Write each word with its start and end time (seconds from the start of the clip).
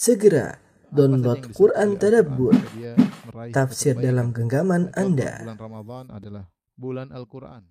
Segera 0.00 0.56
download 0.88 1.52
Quran 1.52 2.00
Tadabbur, 2.00 2.56
tafsir 3.52 3.92
dalam 4.00 4.32
genggaman 4.32 4.88
Anda. 4.96 5.44
Bulan 5.44 5.60
Ramadan 5.60 6.04
adalah 6.08 6.48
bulan 6.72 7.12
Al-Quran. 7.12 7.68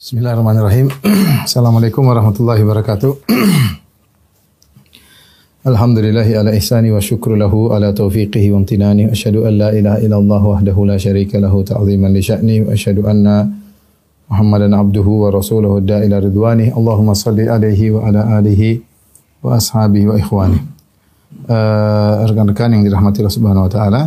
Bismillahirrahmanirrahim. 0.00 0.88
Assalamualaikum 1.44 2.00
warahmatullahi 2.00 2.64
wabarakatuh. 2.64 3.28
Alhamdulillahi 5.68 6.40
ala 6.40 6.56
ihsani 6.56 6.96
wa 6.96 7.04
syukru 7.04 7.36
lahu 7.36 7.76
ala 7.76 7.92
taufiqihi 7.92 8.48
wa 8.56 8.64
amtinani. 8.64 9.12
Asyhadu 9.12 9.44
an 9.44 9.60
la 9.60 9.68
ilaha 9.76 10.00
illallah 10.00 10.40
wahdahu 10.40 10.88
la 10.88 10.96
syarika 10.96 11.36
lahu 11.36 11.60
ta'ziman 11.60 12.08
li 12.08 12.24
sya'ni 12.24 12.64
wa 12.64 12.72
asyhadu 12.72 13.04
anna 13.04 13.61
Rasuluhu 14.32 15.84
da 15.84 16.00
ila 16.00 16.16
ridwani. 16.16 16.72
Allahumma 16.72 17.12
salli 17.12 17.44
alaihi 17.44 17.92
wa 17.92 18.08
ala 18.08 18.40
alihi 18.40 18.80
wa 19.44 19.60
ashabihi 19.60 20.06
wa. 20.08 20.48
Uh, 21.42 22.24
rekan-rekan 22.28 22.72
yang 22.72 22.82
dirahmati 22.86 23.20
Allah 23.20 23.34
Subhanahu 23.34 23.66
wa 23.66 23.72
taala, 23.72 24.02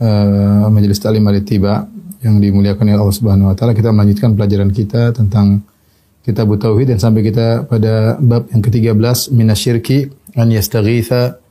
uh, 0.00 0.68
Majelis 0.72 1.00
Ta'lim 1.00 1.24
Al-Ittiba 1.26 1.84
yang 2.22 2.38
dimuliakan 2.38 2.86
oleh 2.86 3.00
Allah 3.02 3.16
Subhanahu 3.18 3.50
wa 3.50 3.56
taala, 3.58 3.74
kita 3.74 3.90
melanjutkan 3.90 4.32
pelajaran 4.38 4.70
kita 4.70 5.12
tentang 5.12 5.66
Kitab 6.22 6.54
Tauhid 6.54 6.94
dan 6.94 7.02
sampai 7.02 7.26
kita 7.26 7.66
pada 7.66 8.14
bab 8.22 8.46
yang 8.54 8.62
ke-13 8.62 9.34
minasyirki 9.34 10.06
an 10.38 10.54
yastaghitha 10.54 11.42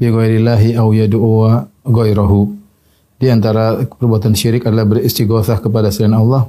bi 0.00 0.08
ghairillahi 0.08 0.80
aw 0.80 0.88
yad'u 0.96 1.44
ghairahu. 1.84 2.40
Di 3.20 3.28
antara 3.28 3.84
perbuatan 3.84 4.32
syirik 4.32 4.64
adalah 4.64 4.88
beristighatsah 4.88 5.60
kepada 5.60 5.92
selain 5.92 6.16
Allah 6.16 6.48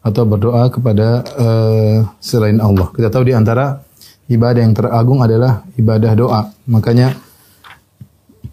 atau 0.00 0.22
berdoa 0.24 0.72
kepada 0.72 1.24
uh, 1.36 1.98
selain 2.18 2.56
Allah. 2.60 2.88
Kita 2.92 3.12
tahu 3.12 3.28
di 3.28 3.34
antara 3.36 3.84
ibadah 4.32 4.60
yang 4.64 4.72
teragung 4.72 5.20
adalah 5.20 5.60
ibadah 5.76 6.12
doa. 6.16 6.40
Makanya 6.70 7.12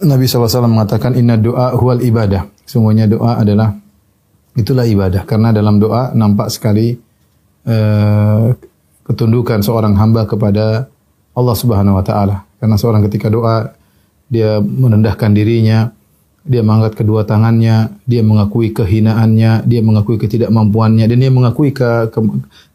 Nabi 0.04 0.28
SAW 0.28 0.67
mengatakan 0.67 1.16
inna 1.16 1.39
doa 1.39 1.72
huwal 1.73 2.04
ibadah. 2.04 2.45
Semuanya 2.67 3.08
doa 3.08 3.39
adalah 3.39 3.73
itulah 4.59 4.84
ibadah. 4.84 5.23
Karena 5.23 5.56
dalam 5.56 5.80
doa 5.80 6.12
nampak 6.12 6.52
sekali 6.52 7.00
uh, 7.64 8.52
ketundukan 9.08 9.64
seorang 9.64 9.95
hamba 9.95 10.28
kepada 10.28 10.92
Allah 11.32 11.56
Subhanahu 11.56 11.95
wa 11.95 12.04
taala. 12.04 12.44
Karena 12.59 12.76
seorang 12.76 13.08
ketika 13.08 13.32
doa 13.32 13.72
dia 14.28 14.59
merendahkan 14.59 15.32
dirinya, 15.32 15.88
dia 16.48 16.64
mengangkat 16.64 17.03
kedua 17.03 17.28
tangannya, 17.28 17.92
dia 18.08 18.23
mengakui 18.23 18.72
kehinaannya, 18.72 19.67
dia 19.67 19.81
mengakui 19.84 20.16
ketidakmampuannya 20.16 21.06
dan 21.06 21.17
dia 21.20 21.28
mengakui 21.28 21.76
ke, 21.76 22.08
ke, 22.08 22.20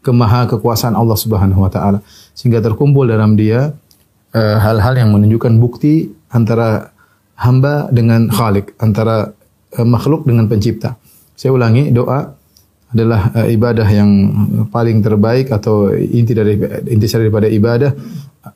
kemaha 0.05 0.45
kekuasaan 0.45 0.93
Allah 0.93 1.17
Subhanahu 1.17 1.65
wa 1.65 1.71
taala. 1.73 1.99
Sehingga 2.37 2.61
terkumpul 2.61 3.09
dalam 3.09 3.33
dia 3.33 3.73
eh, 4.31 4.57
hal-hal 4.61 4.93
uh, 4.93 4.99
yang 5.01 5.09
menunjukkan 5.09 5.57
bukti 5.57 6.13
antara 6.29 6.93
hamba 7.41 7.89
dengan 7.89 8.29
Khalik, 8.29 8.77
antara 8.77 9.33
uh, 9.73 9.87
makhluk 9.89 10.29
dengan 10.29 10.45
pencipta. 10.45 10.93
Saya 11.33 11.57
ulangi, 11.57 11.89
doa 11.89 12.29
adalah 12.93 13.33
uh, 13.33 13.49
ibadah 13.49 13.89
yang 13.89 14.09
paling 14.69 15.01
terbaik 15.01 15.49
atau 15.49 15.89
inti 15.97 16.37
dari 16.37 16.61
inti 16.93 17.09
daripada 17.09 17.49
ibadah. 17.49 17.91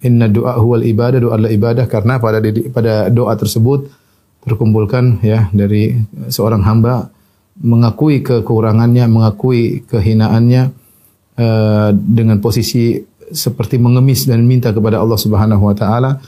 Inna 0.06 0.30
doa 0.30 0.62
huwal 0.62 0.86
ibadah, 0.86 1.18
doa 1.18 1.42
adalah 1.42 1.50
ibadah 1.50 1.86
karena 1.90 2.22
pada 2.22 2.38
pada 2.70 3.10
doa 3.10 3.34
tersebut 3.34 4.07
terkumpulkan 4.48 5.20
ya 5.20 5.52
dari 5.52 6.00
seorang 6.32 6.64
hamba 6.64 7.12
mengakui 7.60 8.22
kekurangannya, 8.22 9.06
mengakui 9.10 9.84
kehinaannya 9.86 10.72
uh, 11.36 11.90
dengan 11.94 12.38
posisi 12.40 13.02
seperti 13.28 13.76
mengemis 13.76 14.24
dan 14.24 14.48
minta 14.48 14.72
kepada 14.72 15.04
Allah 15.04 15.20
Subhanahu 15.20 15.68
wa 15.68 15.76
taala 15.76 16.22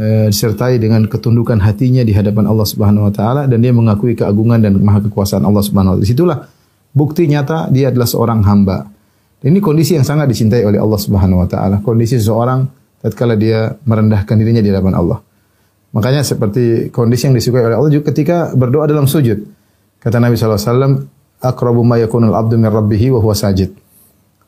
uh, 0.00 0.26
disertai 0.32 0.80
dengan 0.80 1.04
ketundukan 1.04 1.60
hatinya 1.60 2.00
di 2.06 2.16
hadapan 2.16 2.48
Allah 2.48 2.64
Subhanahu 2.64 3.10
wa 3.10 3.12
taala 3.12 3.44
dan 3.44 3.58
dia 3.60 3.74
mengakui 3.74 4.16
keagungan 4.16 4.62
dan 4.64 4.80
maha 4.80 5.04
kekuasaan 5.04 5.44
Allah 5.44 5.60
Subhanahu 5.60 5.92
wa 5.92 6.00
taala. 6.00 6.06
Di 6.06 6.10
situlah 6.10 6.38
bukti 6.94 7.28
nyata 7.28 7.68
dia 7.68 7.92
adalah 7.92 8.08
seorang 8.08 8.40
hamba. 8.46 8.88
Ini 9.38 9.62
kondisi 9.62 9.94
yang 9.94 10.02
sangat 10.02 10.26
dicintai 10.26 10.66
oleh 10.66 10.82
Allah 10.82 10.98
Subhanahu 10.98 11.44
wa 11.44 11.48
taala. 11.50 11.78
Kondisi 11.84 12.18
seseorang 12.18 12.66
tatkala 13.02 13.38
dia 13.38 13.76
merendahkan 13.86 14.34
dirinya 14.34 14.62
di 14.62 14.70
hadapan 14.70 14.94
Allah. 14.98 15.18
Makanya 15.92 16.20
seperti 16.20 16.92
kondisi 16.92 17.28
yang 17.30 17.36
disukai 17.36 17.64
oleh 17.64 17.76
Allah 17.76 17.92
juga 17.92 18.12
ketika 18.12 18.52
berdoa 18.52 18.84
dalam 18.84 19.08
sujud. 19.08 19.40
Kata 19.98 20.20
Nabi 20.20 20.36
SAW, 20.36 21.08
Akrabu 21.38 21.86
ma 21.86 21.96
yakunul 21.96 22.34
abdu 22.34 22.58
min 22.58 22.66
rabbihi 22.66 23.14
wa 23.14 23.22
huwa 23.22 23.34
sajid. 23.34 23.70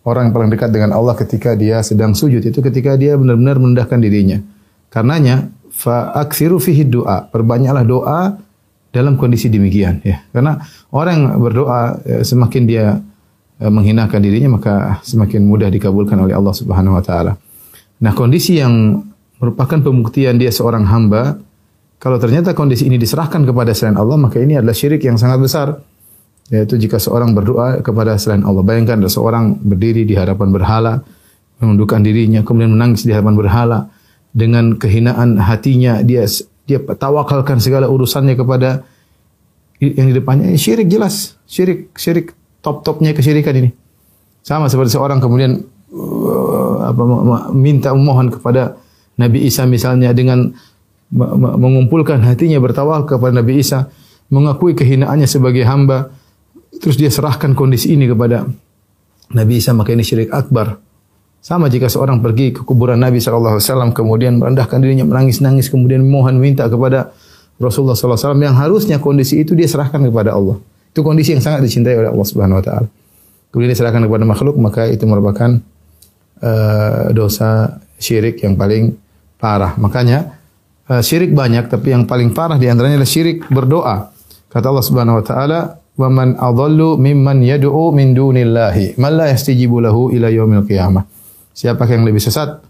Orang 0.02 0.30
yang 0.30 0.34
paling 0.34 0.50
dekat 0.50 0.74
dengan 0.74 0.96
Allah 0.96 1.14
ketika 1.14 1.54
dia 1.54 1.84
sedang 1.84 2.16
sujud 2.16 2.40
itu 2.40 2.58
ketika 2.64 2.96
dia 2.96 3.14
benar-benar 3.14 3.60
merendahkan 3.62 4.00
dirinya. 4.00 4.40
Karenanya 4.90 5.52
fa 5.70 6.10
fihi 6.34 6.88
doa. 6.88 7.30
Perbanyaklah 7.30 7.84
doa 7.86 8.18
dalam 8.90 9.14
kondisi 9.14 9.46
demikian 9.46 10.02
ya. 10.02 10.24
Karena 10.34 10.58
orang 10.90 11.38
berdoa 11.38 12.00
semakin 12.26 12.62
dia 12.66 12.98
menghinakan 13.60 14.20
dirinya 14.24 14.56
maka 14.56 14.98
semakin 15.04 15.44
mudah 15.44 15.68
dikabulkan 15.68 16.16
oleh 16.16 16.32
Allah 16.34 16.54
Subhanahu 16.56 16.96
wa 16.96 17.04
taala. 17.04 17.36
Nah, 18.00 18.12
kondisi 18.16 18.56
yang 18.56 19.04
merupakan 19.40 19.80
pembuktian 19.80 20.36
dia 20.36 20.52
seorang 20.52 20.84
hamba, 20.84 21.40
kalau 22.00 22.16
ternyata 22.16 22.56
kondisi 22.56 22.88
ini 22.88 22.96
diserahkan 22.96 23.44
kepada 23.44 23.72
selain 23.76 23.96
Allah, 23.96 24.16
maka 24.16 24.40
ini 24.40 24.56
adalah 24.56 24.76
syirik 24.76 25.04
yang 25.04 25.20
sangat 25.20 25.40
besar. 25.40 25.68
Yaitu 26.50 26.80
jika 26.80 26.98
seorang 26.98 27.30
berdoa 27.30 27.78
kepada 27.84 28.18
selain 28.18 28.42
Allah. 28.42 28.64
Bayangkan 28.66 28.98
ada 28.98 29.10
seorang 29.12 29.54
berdiri 29.60 30.02
di 30.02 30.18
hadapan 30.18 30.50
berhala, 30.50 31.04
menundukkan 31.62 32.00
dirinya, 32.02 32.40
kemudian 32.42 32.72
menangis 32.74 33.04
di 33.06 33.12
hadapan 33.14 33.36
berhala. 33.36 33.78
Dengan 34.30 34.78
kehinaan 34.78 35.38
hatinya, 35.42 36.02
dia 36.02 36.26
dia 36.66 36.78
tawakalkan 36.78 37.58
segala 37.58 37.90
urusannya 37.90 38.34
kepada 38.38 38.82
yang 39.82 40.10
di 40.10 40.14
depannya. 40.14 40.54
Syirik 40.54 40.86
jelas. 40.86 41.34
Syirik, 41.46 41.94
syirik 41.98 42.34
top-topnya 42.62 43.10
kesyirikan 43.12 43.54
ini. 43.60 43.70
Sama 44.40 44.72
seperti 44.72 44.96
seorang 44.96 45.20
kemudian 45.20 45.60
apa 46.80 47.02
minta 47.52 47.92
memohon 47.92 48.32
kepada 48.32 48.78
Nabi 49.20 49.44
Isa 49.44 49.68
misalnya 49.68 50.16
dengan 50.16 50.48
mengumpulkan 51.10 52.22
hatinya 52.22 52.62
bertawal 52.62 53.04
kepada 53.04 53.42
Nabi 53.42 53.60
Isa, 53.60 53.90
mengakui 54.30 54.78
kehinaannya 54.78 55.26
sebagai 55.26 55.66
hamba, 55.66 56.14
terus 56.78 56.96
dia 56.96 57.10
serahkan 57.10 57.52
kondisi 57.58 57.92
ini 57.98 58.06
kepada 58.06 58.46
Nabi 59.34 59.58
Isa, 59.58 59.74
maka 59.74 59.90
ini 59.90 60.06
syirik 60.06 60.30
akbar. 60.30 60.78
Sama 61.40 61.72
jika 61.72 61.88
seorang 61.88 62.20
pergi 62.20 62.52
ke 62.52 62.62
kuburan 62.62 63.00
Nabi 63.00 63.18
SAW, 63.18 63.58
kemudian 63.96 64.38
merendahkan 64.38 64.78
dirinya, 64.78 65.08
menangis-nangis, 65.08 65.72
kemudian 65.72 66.04
memohon 66.04 66.36
minta 66.38 66.68
kepada 66.70 67.10
Rasulullah 67.58 67.96
SAW, 67.96 68.38
yang 68.38 68.54
harusnya 68.54 69.02
kondisi 69.02 69.42
itu 69.42 69.56
dia 69.58 69.66
serahkan 69.66 70.04
kepada 70.04 70.36
Allah. 70.36 70.60
Itu 70.92 71.00
kondisi 71.02 71.34
yang 71.34 71.42
sangat 71.42 71.66
dicintai 71.66 71.96
oleh 71.96 72.10
Allah 72.12 72.26
Subhanahu 72.28 72.60
Wa 72.60 72.64
Taala. 72.64 72.88
Kemudian 73.50 73.70
diserahkan 73.72 74.02
kepada 74.06 74.24
makhluk, 74.28 74.54
maka 74.62 74.86
itu 74.86 75.02
merupakan 75.08 75.58
uh, 76.44 77.10
dosa 77.10 77.82
syirik 77.98 78.46
yang 78.46 78.54
paling 78.54 78.94
parah. 79.40 79.74
Makanya 79.80 80.36
uh, 80.86 81.02
syirik 81.02 81.32
banyak, 81.32 81.72
tapi 81.72 81.96
yang 81.96 82.04
paling 82.04 82.36
parah 82.36 82.60
di 82.60 82.68
antaranya 82.68 83.00
adalah 83.00 83.10
syirik 83.10 83.48
berdoa. 83.48 84.12
Kata 84.52 84.68
Allah 84.68 84.84
Subhanahu 84.84 85.18
wa 85.18 85.24
taala, 85.24 85.58
"Wa 85.96 86.08
man 86.12 86.36
adallu 86.36 87.00
mimman 87.00 87.40
yad'u 87.40 87.90
min 87.96 88.12
dunillahi, 88.12 89.00
man 89.00 89.16
la 89.16 89.32
yastajibu 89.32 89.80
lahu 89.80 90.12
ila 90.12 90.28
yaumil 90.28 90.68
qiyamah." 90.68 91.02
Yang 91.60 92.04
lebih 92.06 92.22
sesat 92.22 92.62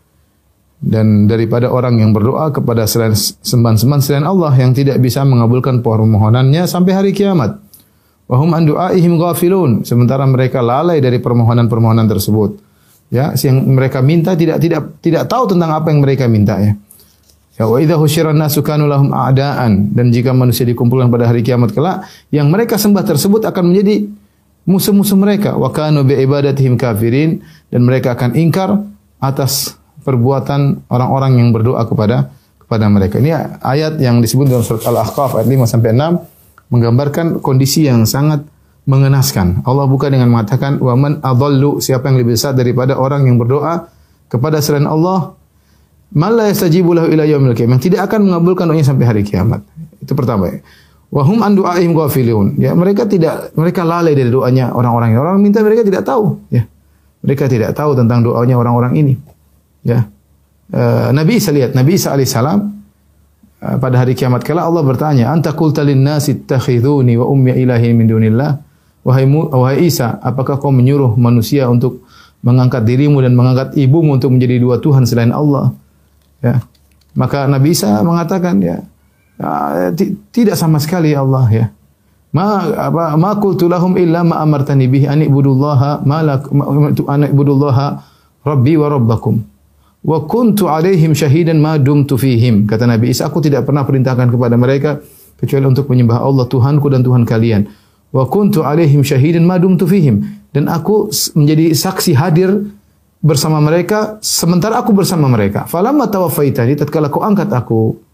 dan 0.80 1.28
daripada 1.28 1.68
orang 1.68 2.00
yang 2.00 2.16
berdoa 2.16 2.50
kepada 2.50 2.88
selain 2.88 3.12
sembahan-sembahan 3.14 4.00
selain 4.00 4.26
Allah 4.26 4.50
yang 4.56 4.72
tidak 4.72 4.96
bisa 4.98 5.20
mengabulkan 5.22 5.84
permohonannya 5.84 6.64
sampai 6.64 6.92
hari 6.96 7.10
kiamat. 7.12 7.60
Wa 8.26 8.40
hum 8.40 8.50
an 8.56 8.64
du'aihim 8.64 9.18
ghafilun, 9.20 9.84
sementara 9.84 10.24
mereka 10.24 10.64
lalai 10.64 10.98
dari 11.02 11.18
permohonan-permohonan 11.20 12.06
tersebut 12.08 12.69
ya 13.10 13.34
yang 13.34 13.74
mereka 13.74 14.00
minta 14.00 14.38
tidak 14.38 14.62
tidak 14.62 14.82
tidak 15.02 15.26
tahu 15.26 15.50
tentang 15.50 15.70
apa 15.74 15.90
yang 15.90 16.00
mereka 16.00 16.30
minta 16.30 16.56
ya. 16.56 16.78
Ya 17.60 17.68
wa 17.68 17.76
idza 17.76 18.00
husyiran 18.00 18.38
nasu 18.38 18.64
kanu 18.64 18.88
lahum 18.88 19.12
a'daan 19.12 19.92
dan 19.92 20.08
jika 20.08 20.32
manusia 20.32 20.64
dikumpulkan 20.64 21.12
pada 21.12 21.28
hari 21.28 21.44
kiamat 21.44 21.76
kelak 21.76 22.08
yang 22.32 22.48
mereka 22.48 22.80
sembah 22.80 23.04
tersebut 23.04 23.44
akan 23.44 23.74
menjadi 23.74 24.08
musuh-musuh 24.64 25.18
mereka 25.18 25.58
wa 25.58 25.68
kanu 25.68 26.06
bi 26.06 26.16
ibadatihim 26.16 26.80
kafirin 26.80 27.44
dan 27.68 27.84
mereka 27.84 28.16
akan 28.16 28.32
ingkar 28.38 28.80
atas 29.20 29.76
perbuatan 30.00 30.88
orang-orang 30.88 31.36
yang 31.36 31.48
berdoa 31.52 31.84
kepada 31.84 32.32
kepada 32.56 32.86
mereka. 32.88 33.20
Ini 33.20 33.60
ayat 33.60 33.98
yang 34.00 34.22
disebut 34.24 34.48
dalam 34.48 34.64
surat 34.64 34.86
Al-Ahqaf 34.86 35.36
ayat 35.36 35.50
5 35.50 35.68
sampai 35.68 35.90
6 35.92 36.72
menggambarkan 36.72 37.26
kondisi 37.42 37.84
yang 37.90 38.06
sangat 38.06 38.46
mengenaskan. 38.88 39.66
Allah 39.68 39.84
buka 39.84 40.08
dengan 40.08 40.32
mengatakan 40.32 40.80
wa 40.80 40.94
man 40.96 41.20
adallu 41.20 41.78
siapa 41.82 42.08
yang 42.08 42.24
lebih 42.24 42.34
besar 42.38 42.56
daripada 42.56 42.96
orang 42.96 43.28
yang 43.28 43.36
berdoa 43.36 43.88
kepada 44.30 44.62
selain 44.62 44.88
Allah 44.88 45.36
mala 46.14 46.50
yastajibu 46.50 46.94
lahu 46.96 47.06
ila 47.10 47.22
yaumil 47.22 47.54
qiyamah 47.54 47.78
tidak 47.78 48.10
akan 48.10 48.30
mengabulkan 48.30 48.66
doanya 48.66 48.86
sampai 48.86 49.06
hari 49.06 49.22
kiamat. 49.22 49.62
Itu 50.00 50.16
pertama 50.16 50.48
ya. 50.50 50.58
Wa 51.10 51.26
hum 51.26 51.42
an 51.42 51.58
du'aihim 51.58 51.90
ghafilun. 51.90 52.54
Ya, 52.56 52.70
mereka 52.70 53.02
tidak 53.04 53.50
mereka 53.58 53.82
lalai 53.82 54.14
dari 54.14 54.30
doanya 54.30 54.70
orang-orang. 54.70 55.18
Orang 55.18 55.42
minta 55.42 55.58
mereka 55.58 55.82
tidak 55.82 56.06
tahu, 56.06 56.38
ya. 56.54 56.62
Mereka 57.20 57.50
tidak 57.50 57.74
tahu 57.74 57.98
tentang 57.98 58.22
doanya 58.22 58.54
orang-orang 58.56 58.94
ini. 58.96 59.14
Ya. 59.82 60.06
Uh, 60.70 61.10
Nabi 61.10 61.42
Isa 61.42 61.50
lihat, 61.50 61.74
Nabi 61.74 61.98
Isa 61.98 62.14
alaihissalam 62.14 62.58
uh, 63.58 63.76
pada 63.82 63.98
hari 63.98 64.14
kiamat 64.14 64.46
kala 64.46 64.62
Allah 64.62 64.86
bertanya, 64.86 65.34
"Anta 65.34 65.50
qulta 65.50 65.82
lin-nasi 65.82 66.46
ittakhiduni 66.46 67.18
wa 67.18 67.26
ummi 67.26 67.58
ilahin 67.58 67.98
min 67.98 68.06
dunillah?" 68.06 68.69
Wahai, 69.00 69.24
wahai 69.28 69.88
Isa, 69.88 70.20
apakah 70.20 70.60
kau 70.60 70.68
menyuruh 70.68 71.16
manusia 71.16 71.64
untuk 71.72 72.04
mengangkat 72.44 72.84
dirimu 72.84 73.24
dan 73.24 73.32
mengangkat 73.32 73.72
ibumu 73.76 74.16
untuk 74.16 74.28
menjadi 74.32 74.60
dua 74.60 74.76
Tuhan 74.76 75.08
selain 75.08 75.32
Allah? 75.32 75.72
Ya. 76.44 76.60
Maka 77.16 77.48
Nabi 77.48 77.72
Isa 77.72 78.00
mengatakan 78.04 78.60
ya, 78.60 78.84
ya 79.40 79.90
tidak 80.30 80.56
sama 80.60 80.76
sekali 80.78 81.16
ya 81.16 81.24
Allah 81.24 81.46
ya. 81.48 81.66
Ma 82.30 82.62
apa 82.62 83.18
ma 83.18 83.34
qultu 83.34 83.66
lahum 83.66 83.98
illa 83.98 84.22
ma 84.22 84.38
amartani 84.38 84.86
bihi 84.86 85.10
an 85.10 85.18
ibudullaha 85.18 86.06
ma 86.06 86.22
lak 86.22 86.46
an 87.10 87.26
ibudullaha 87.26 87.98
rabbi 88.46 88.78
wa 88.78 88.86
rabbakum. 88.86 89.42
Wa 90.00 90.24
kuntu 90.24 90.70
alaihim 90.70 91.12
syahidan 91.12 91.58
ma 91.58 91.76
dumtu 91.76 92.16
fihim. 92.16 92.64
Kata 92.64 92.88
Nabi 92.88 93.12
Isa, 93.12 93.28
aku 93.28 93.42
tidak 93.44 93.68
pernah 93.68 93.84
perintahkan 93.84 94.32
kepada 94.32 94.56
mereka 94.56 95.02
kecuali 95.36 95.66
untuk 95.68 95.88
menyembah 95.92 96.24
Allah 96.24 96.46
Tuhanku 96.48 96.86
dan 96.88 97.04
Tuhan 97.04 97.24
kalian. 97.28 97.68
Wa 98.10 98.26
kuntu 98.26 98.66
alaihim 98.66 99.06
syahidan 99.06 99.46
ma 99.46 99.58
dumtu 99.58 99.86
fihim. 99.86 100.22
Dan 100.50 100.66
aku 100.66 101.10
menjadi 101.38 101.70
saksi 101.74 102.18
hadir 102.18 102.50
bersama 103.22 103.62
mereka 103.62 104.18
sementara 104.18 104.82
aku 104.82 104.90
bersama 104.90 105.30
mereka. 105.30 105.66
Falamma 105.70 106.10
tawaffaitani 106.10 106.74
tatkala 106.74 107.06
kau 107.06 107.22
angkat 107.22 107.50
aku 107.54 108.10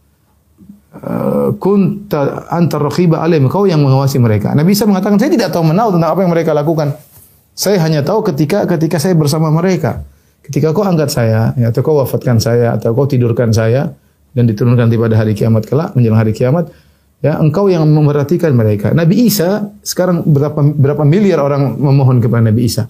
Eh, 0.96 1.50
kunta 1.60 2.48
antar 2.48 2.81
raqiba 2.88 3.20
alaihim 3.20 3.52
kau 3.52 3.69
yang 3.69 3.84
mengawasi 3.84 4.16
mereka. 4.16 4.56
Nabi 4.56 4.72
Isa 4.72 4.88
mengatakan 4.88 5.20
saya 5.20 5.28
tidak 5.28 5.52
tahu 5.52 5.69
menahu 5.69 5.93
tentang 5.93 6.10
apa 6.16 6.20
yang 6.25 6.32
mereka 6.32 6.56
lakukan. 6.56 6.96
Saya 7.52 7.81
hanya 7.84 8.00
tahu 8.00 8.25
ketika 8.25 8.64
ketika 8.64 8.96
saya 8.96 9.12
bersama 9.12 9.52
mereka. 9.52 10.04
Ketika 10.40 10.70
kau 10.70 10.87
angkat 10.87 11.10
saya, 11.10 11.52
ya, 11.58 11.75
atau 11.75 11.82
kau 11.82 11.99
wafatkan 11.99 12.38
saya, 12.38 12.78
atau 12.78 12.94
kau 12.94 13.04
tidurkan 13.04 13.50
saya 13.50 13.92
dan 14.31 14.46
diturunkan 14.46 14.87
di 14.87 14.94
pada 14.94 15.19
hari 15.19 15.34
kiamat 15.34 15.66
kelak 15.66 15.90
menjelang 15.99 16.22
hari 16.22 16.31
kiamat, 16.31 16.70
ya 17.24 17.40
engkau 17.40 17.68
yang 17.70 17.84
memperhatikan 17.88 18.52
mereka. 18.52 18.92
Nabi 18.92 19.28
Isa 19.28 19.72
sekarang 19.80 20.24
berapa 20.26 20.60
berapa 20.60 21.02
miliar 21.04 21.40
orang 21.40 21.76
memohon 21.76 22.20
kepada 22.20 22.44
Nabi 22.44 22.68
Isa. 22.68 22.88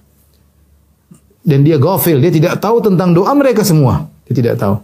Dan 1.47 1.63
dia 1.63 1.79
gafil, 1.79 2.19
dia 2.19 2.27
tidak 2.27 2.59
tahu 2.59 2.83
tentang 2.83 3.15
doa 3.15 3.31
mereka 3.31 3.63
semua. 3.63 4.03
Dia 4.27 4.35
tidak 4.35 4.59
tahu 4.59 4.83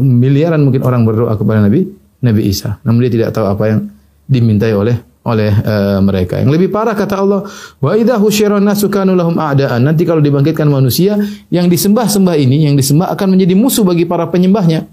miliaran 0.00 0.64
mungkin 0.64 0.82
orang 0.82 1.06
berdoa 1.06 1.36
kepada 1.38 1.62
Nabi 1.62 1.86
Nabi 2.24 2.42
Isa. 2.48 2.80
Namun 2.82 3.06
dia 3.06 3.12
tidak 3.12 3.30
tahu 3.36 3.46
apa 3.46 3.64
yang 3.70 3.80
dimintai 4.26 4.72
oleh 4.74 4.96
oleh 5.26 5.50
uh, 5.50 5.98
mereka. 5.98 6.38
Yang 6.38 6.50
lebih 6.54 6.68
parah 6.70 6.94
kata 6.94 7.18
Allah, 7.18 7.42
wa 7.82 7.90
idza 7.98 8.16
nasu 8.62 8.86
lahum 8.86 9.34
a'daan. 9.34 9.82
Nanti 9.82 10.06
kalau 10.06 10.22
dibangkitkan 10.22 10.70
manusia, 10.70 11.18
yang 11.50 11.66
disembah-sembah 11.66 12.38
ini, 12.38 12.70
yang 12.70 12.78
disembah 12.78 13.10
akan 13.10 13.34
menjadi 13.34 13.58
musuh 13.58 13.82
bagi 13.82 14.06
para 14.06 14.30
penyembahnya. 14.30 14.86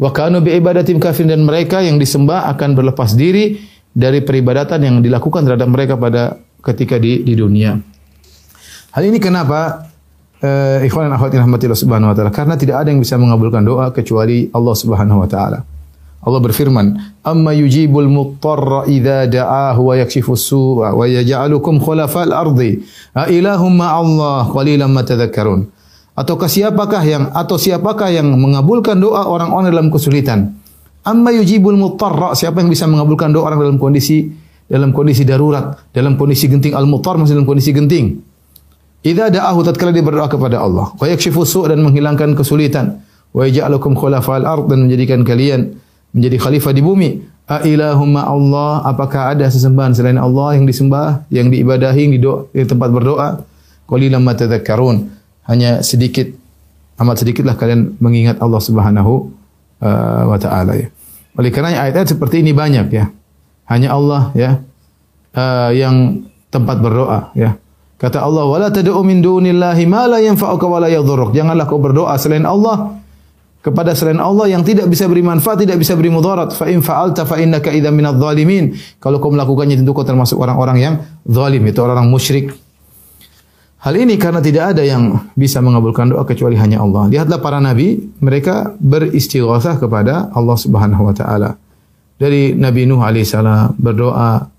Wa 0.00 0.16
kanu 0.16 0.40
bi 0.40 0.56
ibadatim 0.56 0.96
kafir 0.96 1.28
dan 1.28 1.44
mereka 1.44 1.84
yang 1.84 2.00
disembah 2.00 2.48
akan 2.56 2.72
berlepas 2.72 3.12
diri 3.12 3.60
dari 3.92 4.24
peribadatan 4.24 4.80
yang 4.80 4.96
dilakukan 5.04 5.44
terhadap 5.44 5.68
mereka 5.68 6.00
pada 6.00 6.40
ketika 6.64 6.96
di 6.96 7.20
di 7.20 7.36
dunia. 7.36 7.76
Hal 8.96 9.02
ini 9.04 9.20
kenapa 9.20 9.92
uh, 10.40 10.80
ikhwan 10.80 11.12
dan 11.12 11.20
akhwat 11.20 11.36
rahmatillah 11.36 11.76
subhanahu 11.76 12.10
wa 12.10 12.16
taala 12.16 12.32
karena 12.32 12.56
tidak 12.56 12.80
ada 12.80 12.88
yang 12.88 13.04
bisa 13.04 13.20
mengabulkan 13.20 13.60
doa 13.60 13.92
kecuali 13.92 14.48
Allah 14.56 14.74
subhanahu 14.74 15.20
wa 15.20 15.28
taala. 15.28 15.60
Allah 16.20 16.40
berfirman, 16.44 16.86
"Amma 17.24 17.56
yujibul 17.56 18.04
muttarra 18.04 18.84
idza 18.84 19.24
da'ahu 19.24 19.88
wa 19.88 19.94
yakshifu 19.96 20.36
su'a 20.36 20.92
wa 20.92 21.08
yaj'alukum 21.08 21.80
khulafa'al 21.80 22.36
ardi. 22.36 22.84
A 23.16 23.24
ilahum 23.32 23.72
ma'allah 23.80 24.48
qalilan 24.52 24.88
ma 24.92 25.00
tadhakkarun." 25.00 25.79
Ataukah 26.20 26.52
siapakah 26.52 27.00
yang 27.00 27.32
atau 27.32 27.56
siapakah 27.56 28.12
yang 28.12 28.28
mengabulkan 28.36 29.00
doa 29.00 29.24
orang-orang 29.24 29.72
dalam 29.72 29.88
kesulitan? 29.88 30.52
Amma 31.00 31.32
yujibul 31.32 31.80
muttarra, 31.80 32.36
siapa 32.36 32.60
yang 32.60 32.68
bisa 32.68 32.84
mengabulkan 32.84 33.32
doa 33.32 33.48
orang 33.48 33.64
dalam 33.64 33.78
kondisi 33.80 34.28
dalam 34.68 34.92
kondisi 34.92 35.24
darurat, 35.24 35.80
dalam 35.96 36.20
kondisi 36.20 36.44
genting 36.44 36.76
al-muttar 36.76 37.16
maksudnya 37.16 37.40
dalam 37.40 37.48
kondisi 37.48 37.72
genting. 37.72 38.20
Idza 39.00 39.32
da'ahu 39.32 39.64
tatkala 39.64 39.96
dia 39.96 40.04
berdoa 40.04 40.28
kepada 40.28 40.60
Allah, 40.60 40.92
wa 40.92 41.06
yakshifu 41.08 41.40
su' 41.48 41.64
dan 41.64 41.80
menghilangkan 41.80 42.36
kesulitan, 42.36 43.00
wa 43.32 43.48
yaj'alukum 43.48 43.96
khulafa'al 43.96 44.44
ard 44.44 44.68
dan 44.68 44.84
menjadikan 44.84 45.24
kalian 45.24 45.72
menjadi 46.12 46.36
khalifah 46.36 46.76
di 46.76 46.84
bumi. 46.84 47.10
A 47.50 47.66
ilahumma 47.66 48.28
Allah, 48.28 48.84
apakah 48.86 49.34
ada 49.34 49.48
sesembahan 49.48 49.96
selain 49.96 50.20
Allah 50.20 50.54
yang 50.54 50.68
disembah, 50.68 51.26
yang 51.34 51.50
diibadahi, 51.50 52.00
yang 52.06 52.12
di, 52.14 52.62
tempat 52.62 52.92
berdoa? 52.94 53.42
Qalilan 53.90 54.22
tadhakkarun. 54.22 55.19
Hanya 55.50 55.82
sedikit 55.82 56.30
amat 57.00 57.26
sedikitlah 57.26 57.58
kalian 57.58 57.98
mengingat 57.98 58.38
Allah 58.38 58.62
Subhanahu 58.62 59.12
uh, 59.82 60.22
wa 60.30 60.38
taala 60.38 60.78
ya. 60.78 60.88
Oleh 61.34 61.50
karena 61.50 61.74
ayat-ayat 61.90 62.14
seperti 62.14 62.44
ini 62.44 62.54
banyak 62.54 62.86
ya. 62.94 63.10
Hanya 63.66 63.94
Allah 63.96 64.30
ya 64.38 64.62
uh, 65.34 65.70
yang 65.74 66.26
tempat 66.54 66.78
berdoa 66.78 67.34
ya. 67.34 67.58
Kata 68.00 68.24
Allah, 68.24 68.48
"Wala 68.48 68.68
tad'u 68.72 68.96
min 69.04 69.20
dunillahi 69.20 69.84
ma 69.84 70.08
la 70.08 70.24
yanfa'uka 70.24 70.64
wa 70.64 70.80
la 70.80 70.88
yadhurruk." 70.88 71.36
Janganlah 71.36 71.68
kau 71.68 71.76
berdoa 71.76 72.16
selain 72.16 72.48
Allah 72.48 72.96
kepada 73.60 73.92
selain 73.92 74.16
Allah 74.16 74.48
yang 74.48 74.64
tidak 74.64 74.88
bisa 74.88 75.04
beri 75.04 75.20
manfaat, 75.20 75.60
tidak 75.60 75.76
bisa 75.76 75.92
beri 75.92 76.08
mudarat. 76.08 76.56
Fa 76.56 76.64
in 76.64 76.80
fa'alta 76.80 77.28
fa 77.28 77.36
innaka 77.36 77.68
idza 77.68 77.92
minadh 77.92 78.16
dhalimin. 78.16 78.72
Kalau 78.96 79.20
kau 79.20 79.28
melakukannya 79.28 79.76
tentu 79.76 79.92
kau 79.92 80.04
termasuk 80.04 80.40
orang-orang 80.40 80.76
yang 80.80 80.94
zalim, 81.28 81.60
itu 81.68 81.76
orang-orang 81.84 82.08
musyrik. 82.08 82.56
Hal 83.80 83.96
ini 83.96 84.20
karena 84.20 84.44
tidak 84.44 84.76
ada 84.76 84.84
yang 84.84 85.32
bisa 85.32 85.64
mengabulkan 85.64 86.12
doa 86.12 86.28
kecuali 86.28 86.52
hanya 86.60 86.84
Allah. 86.84 87.08
Lihatlah 87.08 87.40
para 87.40 87.64
nabi, 87.64 87.96
mereka 88.20 88.76
beristighatsah 88.76 89.80
kepada 89.80 90.28
Allah 90.36 90.56
Subhanahu 90.60 91.08
wa 91.08 91.14
taala. 91.16 91.56
Dari 92.20 92.52
Nabi 92.52 92.84
Nuh 92.84 93.00
alaihissalam 93.00 93.80
berdoa 93.80 94.52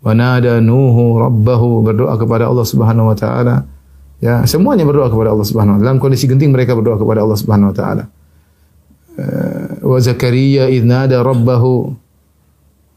Wanada 0.00 0.56
Nuhu 0.64 1.20
rabbahu 1.20 1.84
berdoa 1.84 2.16
kepada 2.16 2.48
Allah 2.48 2.64
Subhanahu 2.64 3.12
wa 3.12 3.16
taala. 3.16 3.68
Ya, 4.24 4.40
semuanya 4.48 4.88
berdoa 4.88 5.12
kepada 5.12 5.36
Allah 5.36 5.44
Subhanahu 5.44 5.76
wa 5.76 5.78
taala. 5.84 5.88
Dalam 5.92 6.00
kondisi 6.00 6.24
genting 6.24 6.48
mereka 6.48 6.72
berdoa 6.72 6.96
kepada 6.96 7.20
Allah 7.20 7.36
Subhanahu 7.36 7.68
wa 7.68 7.76
taala. 7.76 8.04
Uh, 9.20 9.84
wa 9.84 10.00
Zakaria 10.00 10.72
idnada 10.72 11.20
rabbahu 11.20 11.92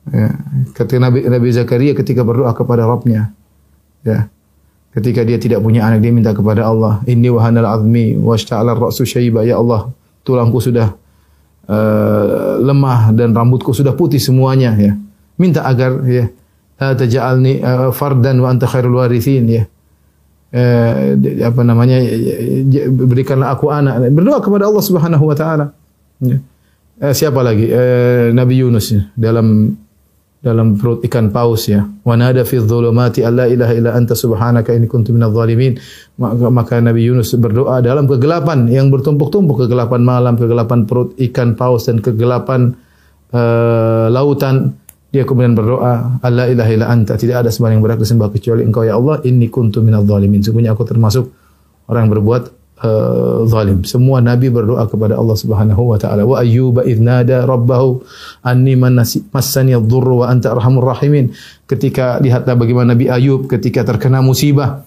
ya, 0.07 0.31
ketika 0.71 1.03
Nabi, 1.03 1.27
Nabi 1.27 1.47
Zakaria 1.51 1.91
ketika 1.91 2.23
berdoa 2.23 2.55
kepada 2.55 2.87
Rabbnya 2.87 3.35
ya 4.07 4.31
ketika 4.93 5.25
dia 5.25 5.41
tidak 5.41 5.59
punya 5.65 5.85
anak 5.89 6.05
dia 6.05 6.13
minta 6.13 6.31
kepada 6.31 6.69
Allah 6.69 7.01
inni 7.09 7.27
wahanal 7.27 7.65
azmi 7.65 8.13
washta'ala 8.17 8.77
ra'su 8.77 9.03
syaiba 9.03 9.41
ya 9.41 9.57
Allah 9.57 9.89
tulangku 10.21 10.61
sudah 10.61 10.93
uh, 11.67 12.61
lemah 12.61 13.09
dan 13.17 13.33
rambutku 13.33 13.73
sudah 13.73 13.97
putih 13.97 14.21
semuanya 14.21 14.77
ya 14.77 14.93
minta 15.41 15.65
agar 15.65 16.05
ya 16.05 16.29
la 16.83 16.93
taj'alni 16.93 17.63
uh, 17.63 17.89
fardan 17.95 18.43
wa 18.43 18.51
anta 18.51 18.67
khairul 18.67 18.99
warithin 18.99 19.47
ya. 19.47 19.63
Uh, 20.53 21.17
apa 21.41 21.65
namanya 21.65 21.97
berikanlah 22.93 23.57
aku 23.57 23.73
anak 23.73 24.05
berdoa 24.13 24.37
kepada 24.37 24.69
Allah 24.69 24.85
Subhanahu 24.85 25.25
wa 25.25 25.33
taala 25.33 25.73
ya. 26.21 26.37
uh, 27.01 27.09
siapa 27.09 27.41
lagi 27.41 27.73
uh, 27.73 28.29
Nabi 28.29 28.61
Yunus 28.61 28.93
ya, 28.93 29.01
dalam 29.17 29.73
dalam 30.43 30.75
perut 30.75 30.99
ikan 31.07 31.31
paus 31.31 31.71
ya. 31.71 31.87
Wa 32.03 32.19
nada 32.19 32.43
fi 32.43 32.59
dhulumati 32.59 33.23
alla 33.23 33.47
ilaha 33.47 33.73
illa 33.73 33.95
anta 33.95 34.11
subhanaka 34.11 34.75
inni 34.75 34.91
kuntu 34.91 35.15
minadh 35.15 35.31
dhalimin. 35.31 35.79
Maka, 36.19 36.83
Nabi 36.83 37.07
Yunus 37.07 37.31
berdoa 37.39 37.79
dalam 37.79 38.03
kegelapan 38.11 38.67
yang 38.67 38.91
bertumpuk-tumpuk 38.91 39.65
kegelapan 39.65 40.03
malam 40.03 40.35
kegelapan 40.35 40.83
perut 40.83 41.15
ikan 41.15 41.55
paus 41.55 41.87
dan 41.87 42.03
kegelapan 42.03 42.75
uh, 43.31 44.11
lautan. 44.11 44.75
Dia 45.13 45.23
kemudian 45.29 45.53
berdoa, 45.53 46.19
Allah 46.25 46.49
ilaha 46.49 46.71
illa 46.73 46.89
anta, 46.89 47.13
tidak 47.15 47.45
ada 47.45 47.49
sembahyang 47.53 47.77
yang 47.77 47.85
berhak 47.85 48.01
disembah 48.01 48.33
kecuali 48.33 48.65
engkau 48.65 48.81
ya 48.81 48.97
Allah, 48.97 49.21
inni 49.23 49.45
kuntu 49.45 49.79
minadh 49.85 50.09
zalimin. 50.09 50.41
Sungguhnya 50.41 50.73
aku 50.73 50.89
termasuk 50.89 51.29
orang 51.85 52.09
yang 52.09 52.13
berbuat 52.17 52.43
uh, 52.83 53.47
zalim. 53.47 53.81
Semua 53.87 54.19
nabi 54.19 54.51
berdoa 54.51 54.85
kepada 54.85 55.15
Allah 55.15 55.37
Subhanahu 55.39 55.95
wa 55.95 55.97
taala. 55.97 56.27
Wa 56.27 56.43
ayyuba 56.43 56.83
idnada 56.83 57.47
rabbahu 57.47 58.03
anni 58.43 58.75
massani 59.31 59.73
ad-dhurru 59.73 60.21
wa 60.21 60.29
anta 60.29 60.51
arhamur 60.51 60.91
rahimin. 60.91 61.31
Ketika 61.65 62.19
lihatlah 62.19 62.59
bagaimana 62.59 62.93
Nabi 62.93 63.07
Ayub 63.09 63.47
ketika 63.47 63.87
terkena 63.87 64.19
musibah 64.19 64.83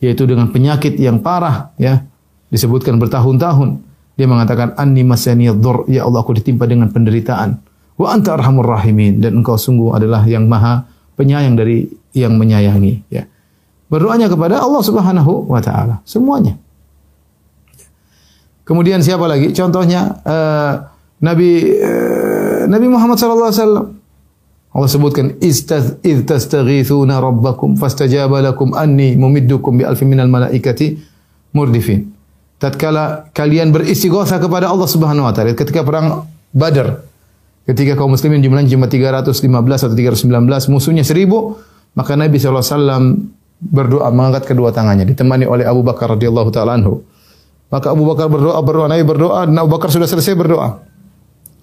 yaitu 0.00 0.24
dengan 0.24 0.48
penyakit 0.48 0.96
yang 0.96 1.20
parah 1.20 1.76
ya, 1.76 2.06
disebutkan 2.48 2.96
bertahun-tahun. 2.96 3.84
Dia 4.16 4.28
mengatakan 4.28 4.76
anni 4.76 5.04
massani 5.04 5.48
ad-dhurr, 5.48 5.88
ya 5.88 6.04
Allah 6.04 6.20
aku 6.24 6.36
ditimpa 6.36 6.64
dengan 6.64 6.88
penderitaan. 6.88 7.56
Wa 8.00 8.16
anta 8.16 8.32
arhamur 8.32 8.64
rahimin 8.64 9.20
dan 9.20 9.40
engkau 9.40 9.60
sungguh 9.60 9.92
adalah 9.92 10.24
yang 10.24 10.48
maha 10.48 10.88
penyayang 11.20 11.52
dari 11.52 11.84
yang 12.16 12.40
menyayangi 12.40 13.12
ya. 13.12 13.28
Berdoanya 13.92 14.30
kepada 14.30 14.62
Allah 14.62 14.80
Subhanahu 14.80 15.50
wa 15.50 15.60
taala 15.60 16.00
semuanya. 16.08 16.56
Kemudian 18.64 19.02
siapa 19.02 19.26
lagi? 19.26 19.50
Contohnya 19.50 20.20
uh, 20.22 20.72
Nabi 21.20 21.50
uh, 21.80 22.64
Nabi 22.70 22.86
Muhammad 22.86 23.18
sallallahu 23.18 23.50
alaihi 23.50 23.62
wasallam 23.62 23.86
Allah 24.70 24.86
sebutkan 24.86 25.26
id 25.42 26.20
tastaghithuna 26.30 27.18
rabbakum 27.18 27.74
fastajaba 27.74 28.38
lakum 28.38 28.70
anni 28.78 29.18
mumiddukum 29.18 29.82
bi 29.82 29.82
alfin 29.82 30.06
minal 30.06 30.30
malaikati 30.30 30.94
murdifin. 31.50 32.14
Tatkala 32.62 33.32
kalian 33.34 33.74
beristighatsah 33.74 34.38
kepada 34.38 34.70
Allah 34.70 34.86
Subhanahu 34.86 35.26
wa 35.26 35.34
taala 35.34 35.58
ketika 35.58 35.82
perang 35.82 36.28
Badar. 36.54 37.02
Ketika 37.66 37.94
kaum 37.94 38.14
muslimin 38.14 38.42
jumlahnya 38.42 38.74
cuma 38.74 38.90
315 38.90 39.46
atau 39.86 39.94
319, 39.94 40.74
musuhnya 40.74 41.06
1000, 41.06 41.94
maka 41.94 42.18
Nabi 42.18 42.36
SAW 42.42 43.30
berdoa 43.60 44.10
mengangkat 44.10 44.50
kedua 44.50 44.74
tangannya 44.74 45.06
ditemani 45.06 45.46
oleh 45.46 45.68
Abu 45.68 45.86
Bakar 45.86 46.18
radhiyallahu 46.18 46.50
taala 46.50 46.74
anhu. 46.74 47.04
Maka 47.70 47.94
Abu 47.94 48.02
Bakar 48.02 48.26
berdoa, 48.26 48.58
berdoa, 48.60 48.86
Nabi 48.90 49.04
berdoa, 49.06 49.46
dan 49.46 49.54
Abu 49.54 49.70
Bakar 49.70 49.94
sudah 49.94 50.10
selesai 50.10 50.34
berdoa. 50.34 50.82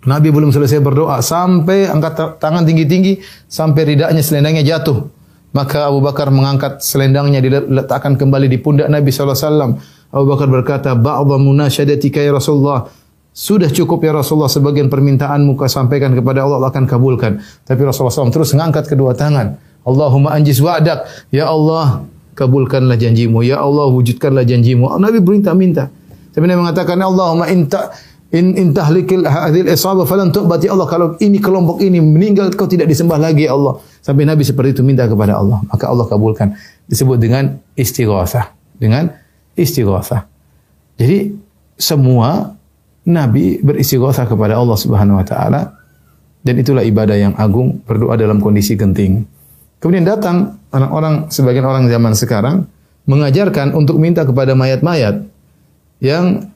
Nabi 0.07 0.31
belum 0.31 0.55
selesai 0.55 0.79
berdoa 0.79 1.19
sampai 1.19 1.91
angkat 1.91 2.39
tangan 2.39 2.63
tinggi-tinggi 2.63 3.19
sampai 3.51 3.81
ridaknya 3.83 4.23
selendangnya 4.23 4.63
jatuh. 4.63 5.03
Maka 5.51 5.91
Abu 5.91 5.99
Bakar 5.99 6.31
mengangkat 6.31 6.79
selendangnya 6.79 7.43
diletakkan 7.43 8.15
kembali 8.15 8.47
di 8.47 8.55
pundak 8.61 8.87
Nabi 8.87 9.11
SAW. 9.11 9.75
Abu 10.07 10.25
Bakar 10.31 10.47
berkata, 10.47 10.95
Ba'adha 10.95 11.35
munasyadatika 11.35 12.23
ya 12.23 12.31
Rasulullah. 12.31 12.87
Sudah 13.35 13.67
cukup 13.69 14.01
ya 14.01 14.15
Rasulullah 14.15 14.49
sebagian 14.49 14.87
permintaanmu 14.87 15.59
kau 15.59 15.69
sampaikan 15.69 16.15
kepada 16.15 16.47
Allah, 16.47 16.63
Allah 16.63 16.71
akan 16.71 16.89
kabulkan. 16.89 17.43
Tapi 17.67 17.81
Rasulullah 17.83 18.15
SAW 18.15 18.33
terus 18.33 18.49
mengangkat 18.55 18.87
kedua 18.89 19.13
tangan. 19.13 19.59
Allahumma 19.83 20.33
anjis 20.33 20.57
wa'dak. 20.57 21.05
Ya 21.29 21.51
Allah, 21.51 22.07
kabulkanlah 22.37 23.01
janjimu. 23.01 23.41
Ya 23.41 23.57
Allah, 23.57 23.89
wujudkanlah 23.89 24.45
janjimu. 24.45 24.93
Nabi 25.01 25.17
minta-minta. 25.25 25.89
Tapi 26.31 26.45
Nabi 26.45 26.61
mengatakan, 26.61 27.01
Allahumma 27.01 27.49
inta 27.49 27.89
In 28.27 28.59
in 28.59 28.75
tahlikil 28.75 29.23
hadhil 29.23 29.71
isabah 29.71 30.03
falan 30.03 30.35
tu'bat 30.35 30.59
ya 30.59 30.75
Allah 30.75 30.83
kalau 30.83 31.15
ini 31.23 31.39
kelompok 31.39 31.79
ini 31.79 32.03
meninggal 32.03 32.51
kau 32.59 32.67
tidak 32.67 32.91
disembah 32.91 33.15
lagi 33.15 33.47
ya 33.47 33.55
Allah. 33.55 33.79
Sampai 34.03 34.27
Nabi 34.27 34.43
seperti 34.43 34.75
itu 34.75 34.83
minta 34.83 35.07
kepada 35.07 35.39
Allah, 35.39 35.63
maka 35.63 35.87
Allah 35.87 36.03
kabulkan. 36.03 36.51
Disebut 36.91 37.23
dengan 37.23 37.55
istighatsah, 37.79 38.51
dengan 38.75 39.15
istighatsah. 39.55 40.27
Jadi 40.99 41.39
semua 41.79 42.51
nabi 43.07 43.63
beristighatsah 43.63 44.27
kepada 44.27 44.59
Allah 44.59 44.75
Subhanahu 44.75 45.23
wa 45.23 45.23
taala 45.23 45.79
dan 46.43 46.59
itulah 46.59 46.83
ibadah 46.83 47.15
yang 47.15 47.31
agung, 47.39 47.79
berdoa 47.87 48.19
dalam 48.19 48.43
kondisi 48.43 48.75
genting. 48.75 49.23
Kemudian 49.77 50.05
datang 50.09 50.57
orang-orang 50.73 51.29
sebagian 51.29 51.65
orang 51.65 51.85
zaman 51.85 52.13
sekarang 52.17 52.55
mengajarkan 53.05 53.77
untuk 53.77 54.01
minta 54.01 54.25
kepada 54.25 54.57
mayat-mayat 54.57 55.23
yang 56.01 56.49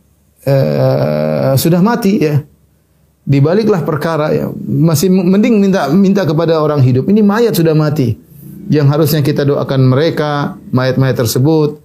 uh, 0.45 1.53
sudah 1.55 1.79
mati 1.79 2.21
ya. 2.21 2.41
Dibaliklah 3.21 3.85
perkara 3.85 4.33
ya. 4.33 4.49
Masih 4.57 5.13
mending 5.13 5.61
minta 5.61 5.85
minta 5.93 6.25
kepada 6.25 6.57
orang 6.57 6.81
hidup. 6.81 7.05
Ini 7.05 7.21
mayat 7.21 7.53
sudah 7.53 7.77
mati. 7.77 8.17
Yang 8.71 8.87
harusnya 8.89 9.21
kita 9.21 9.45
doakan 9.45 9.93
mereka, 9.93 10.57
mayat-mayat 10.73 11.21
tersebut. 11.21 11.77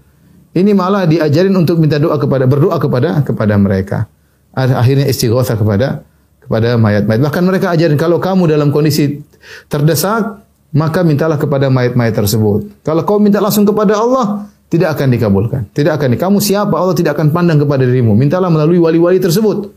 Ini 0.56 0.72
malah 0.72 1.04
diajarin 1.04 1.52
untuk 1.52 1.76
minta 1.76 2.00
doa 2.00 2.16
kepada 2.16 2.48
berdoa 2.48 2.80
kepada 2.80 3.20
kepada 3.20 3.54
mereka. 3.60 4.08
Akhirnya 4.56 5.04
istighosa 5.04 5.52
kepada 5.60 6.00
kepada 6.40 6.80
mayat-mayat. 6.80 7.20
Bahkan 7.20 7.42
mereka 7.44 7.76
ajarin 7.76 8.00
kalau 8.00 8.16
kamu 8.16 8.48
dalam 8.48 8.72
kondisi 8.72 9.20
terdesak, 9.68 10.45
maka 10.74 11.06
mintalah 11.06 11.38
kepada 11.38 11.70
mayat-mayat 11.70 12.14
tersebut. 12.16 12.82
Kalau 12.82 13.02
kau 13.06 13.22
minta 13.22 13.38
langsung 13.38 13.62
kepada 13.62 13.94
Allah, 13.98 14.50
tidak 14.66 14.98
akan 14.98 15.14
dikabulkan. 15.14 15.60
Tidak 15.70 15.94
akan. 15.94 16.18
Kamu 16.18 16.38
siapa? 16.42 16.74
Allah 16.74 16.96
tidak 16.96 17.14
akan 17.14 17.30
pandang 17.30 17.62
kepada 17.62 17.86
dirimu. 17.86 18.18
Mintalah 18.18 18.50
melalui 18.50 18.82
wali-wali 18.82 19.22
tersebut. 19.22 19.70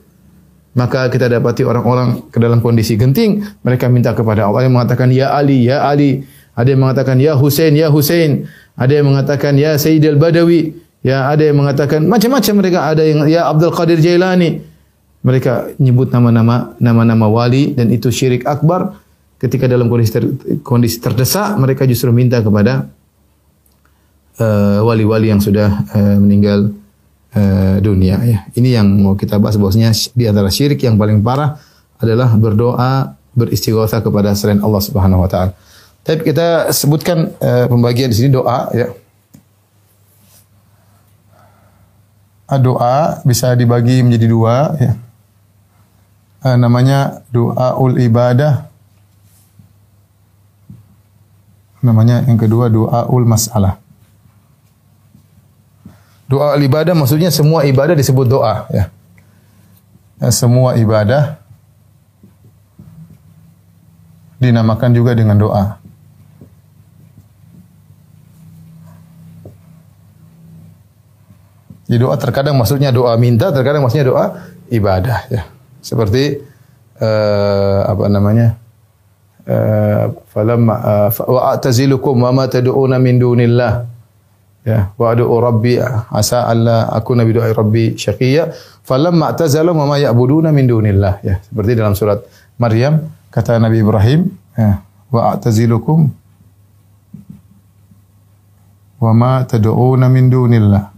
Maka 0.74 1.10
kita 1.10 1.30
dapati 1.30 1.66
orang-orang 1.66 2.30
ke 2.30 2.38
dalam 2.38 2.62
kondisi 2.62 2.94
genting, 2.94 3.42
mereka 3.66 3.90
minta 3.90 4.14
kepada 4.14 4.46
Allah 4.46 4.70
yang 4.70 4.78
mengatakan 4.78 5.10
ya 5.10 5.34
Ali, 5.34 5.66
ya 5.66 5.86
Ali. 5.86 6.26
Ada 6.54 6.76
yang 6.76 6.82
mengatakan 6.86 7.16
ya 7.18 7.34
Hussein, 7.38 7.74
ya 7.78 7.88
Hussein. 7.90 8.50
Ada 8.78 9.02
yang 9.02 9.08
mengatakan 9.10 9.58
ya 9.58 9.78
Sayyid 9.78 10.06
al-Badawi. 10.18 10.90
Ya, 11.00 11.32
ada 11.32 11.48
yang 11.48 11.56
mengatakan 11.56 12.04
macam-macam 12.04 12.54
mereka. 12.60 12.80
Ada 12.92 13.04
yang 13.08 13.20
ya 13.32 13.48
Abdul 13.48 13.72
Qadir 13.72 14.04
Jailani. 14.04 14.60
Mereka 15.20 15.80
nyebut 15.80 16.12
nama-nama 16.16 16.76
nama-nama 16.80 17.28
wali 17.28 17.76
dan 17.76 17.92
itu 17.92 18.12
syirik 18.12 18.48
akbar. 18.48 19.00
Ketika 19.40 19.72
dalam 19.72 19.88
kondisi 19.88 20.12
ter, 20.12 20.24
kondisi 20.62 21.00
terdesak, 21.00 21.56
mereka 21.56 21.88
justru 21.88 22.12
minta 22.12 22.44
kepada 22.44 22.92
Eh, 24.40 24.80
wali-wali 24.80 25.28
uh, 25.28 25.36
yang 25.36 25.44
sudah 25.44 25.84
uh, 25.92 26.16
meninggal 26.16 26.72
uh, 27.36 27.76
dunia 27.84 28.24
ya. 28.24 28.48
Ini 28.56 28.80
yang 28.80 28.88
mau 28.88 29.12
kita 29.12 29.36
bahas 29.36 29.60
bahwasanya 29.60 29.92
di 30.16 30.32
antara 30.32 30.48
syirik 30.48 30.80
yang 30.80 30.96
paling 30.96 31.20
parah 31.20 31.60
adalah 32.00 32.32
berdoa 32.40 33.20
beristighosa 33.36 34.00
kepada 34.00 34.32
selain 34.40 34.64
Allah 34.64 34.80
Subhanahu 34.80 35.28
wa 35.28 35.28
taala. 35.28 35.52
Tapi 36.08 36.24
kita 36.24 36.72
sebutkan 36.72 37.36
uh, 37.36 37.68
pembagian 37.68 38.08
di 38.08 38.16
sini 38.16 38.32
doa 38.32 38.72
ya. 38.72 38.96
Doa 42.64 43.20
bisa 43.28 43.52
dibagi 43.60 44.00
menjadi 44.08 44.28
dua 44.32 44.56
ya. 44.80 44.96
Uh, 46.48 46.56
namanya 46.56 47.28
doa 47.28 47.76
ul 47.76 48.00
ibadah. 48.00 48.69
Namanya 51.80 52.28
yang 52.28 52.36
kedua 52.36 52.68
doa 52.68 53.08
ul 53.08 53.24
masalah. 53.24 53.80
Doa 56.30 56.54
ibadah 56.62 56.94
maksudnya 56.94 57.34
semua 57.34 57.66
ibadah 57.66 57.98
disebut 57.98 58.28
doa 58.30 58.70
ya. 58.70 58.86
ya. 60.22 60.30
Semua 60.30 60.78
ibadah 60.78 61.42
dinamakan 64.38 64.92
juga 64.96 65.18
dengan 65.18 65.40
doa. 65.40 65.80
Di 71.90 71.98
doa 71.98 72.14
terkadang 72.22 72.54
maksudnya 72.54 72.94
doa 72.94 73.18
minta, 73.18 73.50
terkadang 73.50 73.82
maksudnya 73.82 74.06
doa 74.06 74.26
ibadah 74.70 75.26
ya. 75.34 75.50
Seperti 75.82 76.38
uh, 77.02 77.90
apa 77.90 78.06
namanya? 78.06 78.62
Uh, 79.50 80.14
falamma 80.30 80.76
uh, 80.78 81.10
wa 81.26 81.58
a'tazilukum 81.58 82.22
wa 82.22 82.30
ma 82.30 82.46
tad'una 82.46 83.02
min 83.02 83.18
dunillah. 83.18 83.82
Ya 84.62 84.94
wa 84.94 85.10
adu 85.10 85.26
rabbi 85.26 85.82
asa 86.14 86.46
alla 86.46 86.86
akuna 86.94 87.26
bi 87.26 87.34
du'ai 87.34 87.58
rabbi 87.58 87.98
syaqiyya 87.98 88.54
falamma 88.86 89.34
i'tazalu 89.34 89.74
ma 89.74 89.98
ya'buduna 89.98 90.54
min 90.54 90.70
dunillah. 90.70 91.26
Ya 91.26 91.42
seperti 91.42 91.74
dalam 91.74 91.98
surat 91.98 92.22
Maryam 92.62 93.10
kata 93.34 93.58
Nabi 93.58 93.82
Ibrahim 93.82 94.30
ya 94.54 94.86
wa 95.10 95.34
a'tazilukum 95.34 96.14
wa 99.02 99.12
ma 99.18 99.42
tad'una 99.50 100.14
min 100.14 100.30
dunillah 100.30 100.94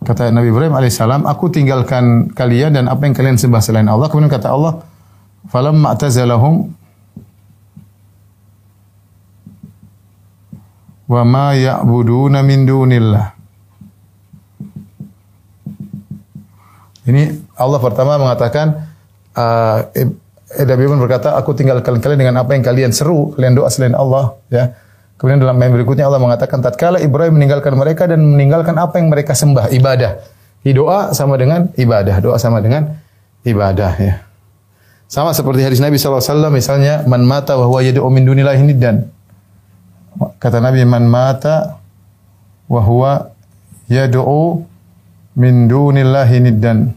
kata 0.00 0.32
Nabi 0.32 0.48
Ibrahim 0.48 0.74
alaihissalam 0.76 1.28
aku 1.28 1.52
tinggalkan 1.52 2.32
kalian 2.32 2.76
dan 2.76 2.88
apa 2.88 3.04
yang 3.04 3.14
kalian 3.14 3.36
sembah 3.36 3.60
selain 3.60 3.88
Allah 3.88 4.08
kemudian 4.08 4.32
kata 4.32 4.48
Allah 4.48 4.80
falamma 5.48 5.92
i'tazalahum 5.92 6.80
wa 11.10 11.22
ma 11.26 11.58
ya'buduna 11.58 12.46
min 12.46 12.62
dunillah. 12.62 13.26
Ini 17.10 17.22
Allah 17.58 17.80
pertama 17.82 18.14
mengatakan 18.22 18.86
uh, 19.34 19.78
Nabi 20.62 20.84
pun 20.86 21.02
berkata, 21.02 21.34
aku 21.34 21.58
tinggalkan 21.58 21.98
kalian 21.98 22.20
dengan 22.22 22.36
apa 22.46 22.54
yang 22.54 22.62
kalian 22.62 22.94
seru, 22.94 23.34
kalian 23.34 23.58
doa 23.58 23.66
selain 23.66 23.98
Allah, 23.98 24.38
ya. 24.46 24.70
Kemudian 25.20 25.36
dalam 25.36 25.60
ayat 25.60 25.76
berikutnya 25.76 26.08
Allah 26.08 26.16
mengatakan, 26.16 26.64
tatkala 26.64 26.96
Ibrahim 26.96 27.36
meninggalkan 27.36 27.76
mereka 27.76 28.08
dan 28.08 28.24
meninggalkan 28.24 28.72
apa 28.80 28.96
yang 28.96 29.12
mereka 29.12 29.36
sembah, 29.36 29.68
ibadah. 29.68 30.16
Di 30.64 30.72
doa 30.72 31.12
sama 31.12 31.36
dengan 31.36 31.68
ibadah, 31.76 32.24
doa 32.24 32.40
sama 32.40 32.64
dengan 32.64 32.88
ibadah, 33.44 33.92
ya. 34.00 34.24
Sama 35.12 35.36
seperti 35.36 35.60
hadis 35.60 35.76
Nabi 35.76 36.00
SAW, 36.00 36.24
misalnya, 36.48 37.04
man 37.04 37.28
mata 37.28 37.52
wa 37.60 37.68
huwa 37.68 37.84
yad'u 37.84 38.08
min 38.08 38.24
dunillahi 38.24 38.64
niddan. 38.64 39.04
Kata 40.40 40.56
Nabi 40.56 40.88
man 40.88 41.04
mata 41.04 41.76
wa 42.64 42.80
huwa 42.80 43.28
yad'u 43.92 44.64
min 45.36 45.68
dunillahi 45.68 46.36
niddan. 46.48 46.96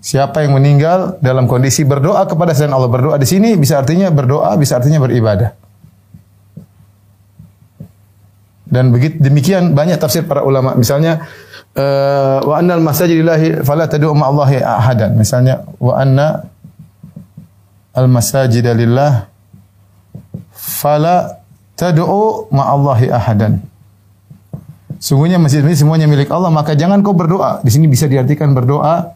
Siapa 0.00 0.40
yang 0.40 0.56
meninggal 0.56 1.20
dalam 1.20 1.44
kondisi 1.44 1.84
berdoa 1.84 2.24
kepada 2.24 2.56
selain 2.56 2.72
Allah 2.72 2.88
berdoa 2.88 3.16
di 3.20 3.28
sini 3.28 3.60
bisa 3.60 3.76
artinya 3.76 4.08
berdoa, 4.08 4.56
bisa 4.56 4.80
artinya 4.80 5.04
beribadah. 5.04 5.63
Dan 8.74 8.90
begitu 8.90 9.22
demikian 9.22 9.70
banyak 9.70 10.02
tafsir 10.02 10.26
para 10.26 10.42
ulama. 10.42 10.74
Misalnya 10.74 11.22
uh, 11.78 12.42
wa 12.42 12.58
annal 12.58 12.82
masajidillahi 12.82 13.62
fala 13.62 13.86
tad'u 13.86 14.10
ma'allahi 14.10 14.58
ahadan. 14.58 15.14
Misalnya 15.14 15.62
wa 15.78 15.94
anna 15.94 16.42
al 17.94 18.10
masajidalillah 18.10 19.30
fala 20.50 21.38
tad'u 21.78 22.50
ma'allahi 22.50 23.14
ahadan. 23.14 23.62
Sungguhnya 24.98 25.38
masjid 25.38 25.62
ini 25.62 25.76
semuanya 25.78 26.10
milik 26.10 26.32
Allah, 26.34 26.50
maka 26.50 26.74
jangan 26.74 26.98
kau 27.04 27.14
berdoa. 27.14 27.62
Di 27.62 27.70
sini 27.70 27.86
bisa 27.86 28.10
diartikan 28.10 28.56
berdoa, 28.56 29.14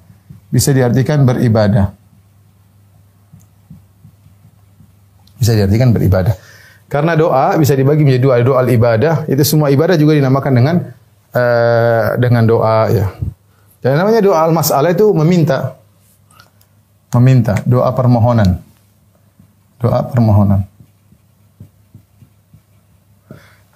bisa 0.53 0.71
diartikan 0.71 1.25
beribadah. 1.27 1.91
Bisa 5.41 5.57
diartikan 5.57 5.91
beribadah. 5.91 6.37
Karena 6.89 7.13
doa 7.13 7.53
bisa 7.61 7.77
dibagi 7.77 8.01
menjadi 8.01 8.23
dua, 8.25 8.35
doa 8.41 8.65
ibadah, 8.65 9.29
itu 9.29 9.45
semua 9.45 9.69
ibadah 9.69 10.01
juga 10.01 10.17
dinamakan 10.17 10.53
dengan 10.57 10.77
eh, 11.37 12.07
dengan 12.17 12.43
doa 12.49 12.89
ya. 12.89 13.07
Dan 13.85 14.01
namanya 14.01 14.25
doa 14.25 14.49
al-mas'alah 14.49 14.91
itu 14.91 15.13
meminta. 15.13 15.77
Meminta, 17.15 17.61
doa 17.69 17.93
permohonan. 17.93 18.59
Doa 19.79 20.01
permohonan. 20.09 20.67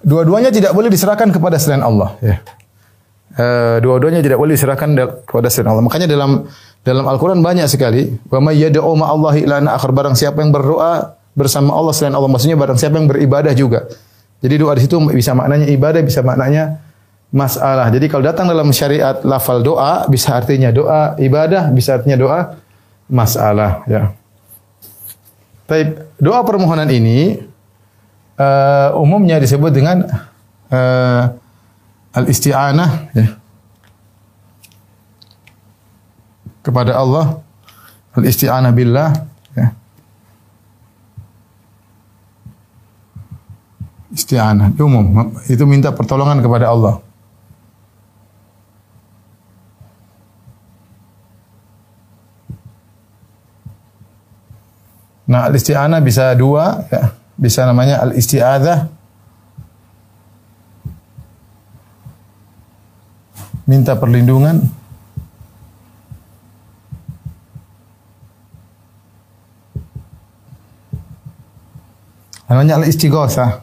Dua-duanya 0.03 0.51
tidak 0.51 0.75
boleh 0.75 0.91
diserahkan 0.91 1.31
kepada 1.31 1.55
selain 1.55 1.79
Allah. 1.79 2.19
Ya. 2.19 2.43
Uh, 3.33 3.81
dua-duanya 3.81 4.21
tidak 4.21 4.37
boleh 4.37 4.53
diserahkan 4.53 4.91
kepada 5.23 5.47
selain 5.47 5.71
Allah. 5.71 5.81
Makanya 5.81 6.11
dalam 6.11 6.45
dalam 6.83 7.07
Al-Quran 7.07 7.39
banyak 7.39 7.71
sekali. 7.71 8.11
Wa 8.27 8.43
may 8.43 8.59
yad'u 8.59 8.83
ma'allahi 8.83 9.47
ila 9.47 9.63
akhir 9.63 9.95
barang 9.95 10.19
siapa 10.19 10.43
yang 10.43 10.51
berdoa 10.51 11.15
bersama 11.33 11.73
Allah 11.73 11.93
selain 11.93 12.15
Allah. 12.15 12.31
Maksudnya 12.31 12.57
barang 12.57 12.77
siapa 12.79 12.97
yang 12.97 13.09
beribadah 13.09 13.53
juga. 13.53 13.89
Jadi 14.43 14.55
doa 14.59 14.73
di 14.75 14.81
situ 14.83 14.97
bisa 15.11 15.31
maknanya 15.35 15.67
ibadah, 15.71 16.01
bisa 16.03 16.19
maknanya 16.19 16.79
masalah. 17.33 17.89
Jadi 17.89 18.05
kalau 18.07 18.23
datang 18.23 18.45
dalam 18.45 18.69
syariat 18.69 19.19
lafal 19.25 19.65
doa 19.65 20.05
bisa 20.05 20.37
artinya 20.37 20.69
doa 20.69 21.17
ibadah, 21.17 21.73
bisa 21.73 21.97
artinya 21.97 22.17
doa 22.19 22.39
masalah. 23.09 23.81
Ya. 23.89 24.13
Tapi 25.65 25.95
doa 26.21 26.43
permohonan 26.45 26.91
ini 26.91 27.41
uh, 28.37 28.93
umumnya 28.99 29.39
disebut 29.41 29.71
dengan 29.73 30.05
uh, 30.69 31.23
al-isti'anah 32.13 32.89
ya. 33.15 33.27
kepada 36.61 36.99
Allah 36.99 37.41
al-isti'anah 38.13 38.71
billah 38.75 39.09
ya. 39.57 39.67
Isti'anah. 44.13 44.69
Umum. 44.77 45.33
Itu 45.49 45.65
minta 45.65 45.89
pertolongan 45.89 46.39
kepada 46.39 46.69
Allah. 46.69 47.01
Nah, 55.25 55.49
al-isti'anah 55.49 55.97
bisa 56.05 56.29
dua 56.37 56.85
ya. 56.93 57.09
Bisa 57.33 57.65
namanya 57.65 58.05
al-isti'adzah 58.05 58.85
minta 63.65 63.97
perlindungan. 63.97 64.61
Namanya 72.45 72.77
al-istighosa 72.77 73.62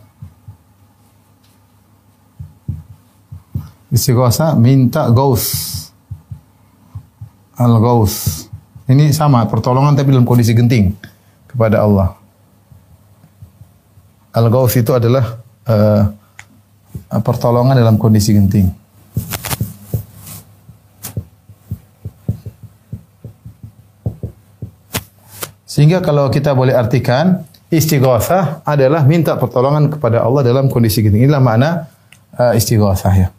istighosa 3.90 4.54
minta 4.54 5.10
ghaus 5.10 5.44
al-ghaus 7.58 8.46
ini 8.90 9.14
sama 9.14 9.46
pertolongan 9.46 9.94
tapi 9.94 10.14
dalam 10.14 10.26
kondisi 10.26 10.54
genting 10.54 10.94
kepada 11.46 11.82
Allah 11.82 12.20
Al-Ghaus 14.30 14.78
itu 14.78 14.94
adalah 14.94 15.42
uh, 15.66 16.02
pertolongan 17.18 17.74
dalam 17.74 17.98
kondisi 17.98 18.30
genting. 18.30 18.70
Sehingga 25.66 26.02
kalau 26.02 26.30
kita 26.30 26.54
boleh 26.54 26.74
artikan 26.74 27.42
istighatsah 27.70 28.62
adalah 28.66 29.02
minta 29.06 29.34
pertolongan 29.34 29.90
kepada 29.90 30.22
Allah 30.22 30.46
dalam 30.46 30.70
kondisi 30.70 31.02
genting. 31.02 31.26
Inilah 31.26 31.42
makna 31.42 31.90
uh, 32.38 32.54
ya. 32.54 33.34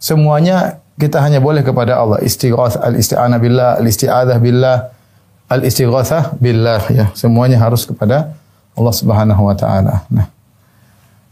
Semuanya 0.00 0.80
kita 0.96 1.20
hanya 1.20 1.44
boleh 1.44 1.60
kepada 1.60 2.00
Allah. 2.00 2.24
Istighatsah, 2.24 2.80
al-isti'anah 2.88 3.36
billah, 3.36 3.76
al-isti'adzah 3.84 4.38
billah, 4.40 4.76
al-istighatsah 5.52 6.40
billah 6.40 6.80
ya. 6.88 7.12
Semuanya 7.12 7.60
harus 7.60 7.84
kepada 7.84 8.32
Allah 8.72 8.94
Subhanahu 8.96 9.42
wa 9.44 9.52
taala. 9.52 10.08
Nah, 10.08 10.26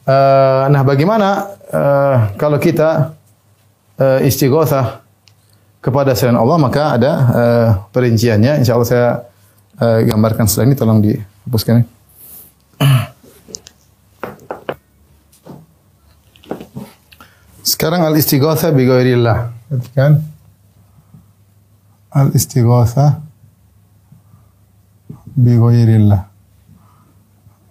uh, 0.04 0.68
nah 0.68 0.82
bagaimana 0.84 1.48
uh, 1.72 2.16
kalau 2.36 2.60
kita 2.60 3.16
uh, 3.96 4.20
kepada 5.78 6.12
selain 6.12 6.36
Allah 6.36 6.58
maka 6.60 7.00
ada 7.00 7.12
uh, 7.32 7.68
perinciannya. 7.88 8.60
Insya 8.60 8.76
Allah 8.76 8.88
saya 8.88 9.08
uh, 9.80 9.98
gambarkan 10.04 10.44
setelah 10.44 10.66
ini 10.68 10.76
tolong 10.76 11.00
dihapuskan. 11.00 11.88
Sekarang 17.78 18.02
al-istighothah 18.10 18.74
bi 18.74 18.90
ghairillah. 18.90 19.54
Kan? 19.94 20.18
Al-istighothah 22.10 23.22
bi 25.38 25.54
ghairillah 25.54 26.26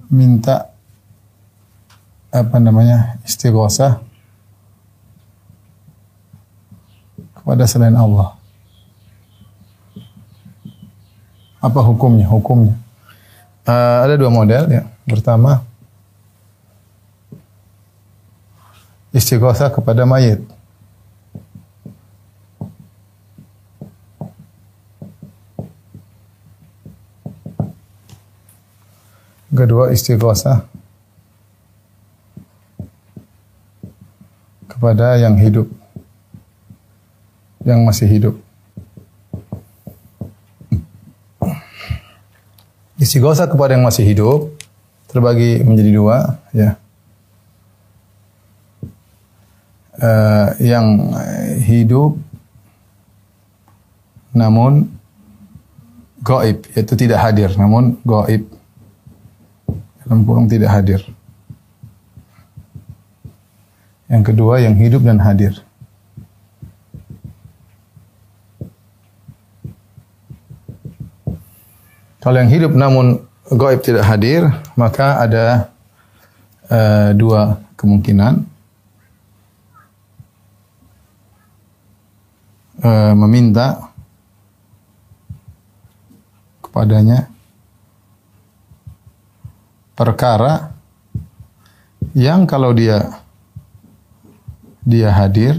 minta 0.07 0.71
apa 2.31 2.55
namanya 2.55 3.19
istighosah 3.27 3.99
kepada 7.35 7.67
selain 7.67 7.99
Allah. 7.99 8.31
Apa 11.59 11.83
hukumnya? 11.83 12.31
Hukumnya 12.31 12.79
uh, 13.67 14.07
ada 14.07 14.15
dua 14.15 14.31
model 14.31 14.63
ya. 14.71 14.83
Pertama 15.03 15.67
istighosah 19.17 19.73
kepada 19.73 20.05
mayit. 20.05 20.45
Kedua 29.49 29.89
istighosah 29.89 30.69
kepada 34.69 35.17
yang 35.17 35.33
hidup. 35.41 35.65
Yang 37.65 37.79
masih 37.81 38.07
hidup. 38.07 38.35
Istighosah 43.01 43.49
kepada 43.49 43.73
yang 43.73 43.81
masih 43.81 44.05
hidup 44.05 44.53
terbagi 45.09 45.65
menjadi 45.65 45.89
dua, 45.89 46.37
ya. 46.53 46.77
Uh, 49.97 50.53
yang 50.61 51.09
hidup 51.57 52.21
namun 54.29 54.93
gaib 56.21 56.69
yaitu 56.77 56.93
tidak 56.93 57.17
hadir 57.17 57.49
namun 57.57 57.97
gaib 58.05 58.45
dalam 60.05 60.21
kurung 60.21 60.45
tidak 60.45 60.69
hadir. 60.69 61.01
Yang 64.05 64.23
kedua 64.31 64.61
yang 64.61 64.77
hidup 64.77 65.01
dan 65.01 65.17
hadir. 65.17 65.65
Kalau 72.23 72.37
yang 72.43 72.51
hidup 72.51 72.71
namun 72.75 73.23
gaib 73.51 73.79
tidak 73.83 74.03
hadir, 74.03 74.47
maka 74.75 75.23
ada 75.23 75.71
uh, 76.67 77.15
dua 77.15 77.59
kemungkinan. 77.79 78.56
Uh, 82.77 83.17
meminta 83.17 83.89
kepadanya 86.61 87.25
perkara 89.97 90.77
yang 92.13 92.45
kalau 92.45 92.69
dia 92.77 93.17
dia 94.85 95.09
hadir 95.09 95.57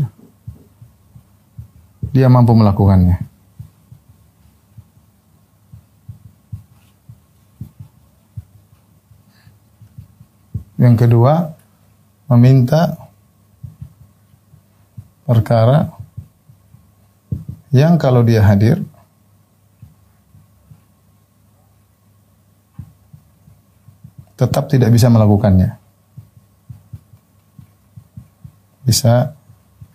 dia 2.15 2.31
mampu 2.31 2.55
melakukannya. 2.55 3.19
Yang 10.79 10.95
kedua, 11.03 11.59
meminta 12.31 12.95
perkara 15.27 15.98
yang 17.69 18.01
kalau 18.01 18.25
dia 18.25 18.41
hadir 18.41 18.81
tetap 24.39 24.71
tidak 24.71 24.95
bisa 24.95 25.11
melakukannya. 25.11 25.75
Bisa 28.87 29.37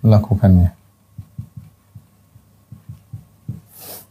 melakukannya. 0.03 0.75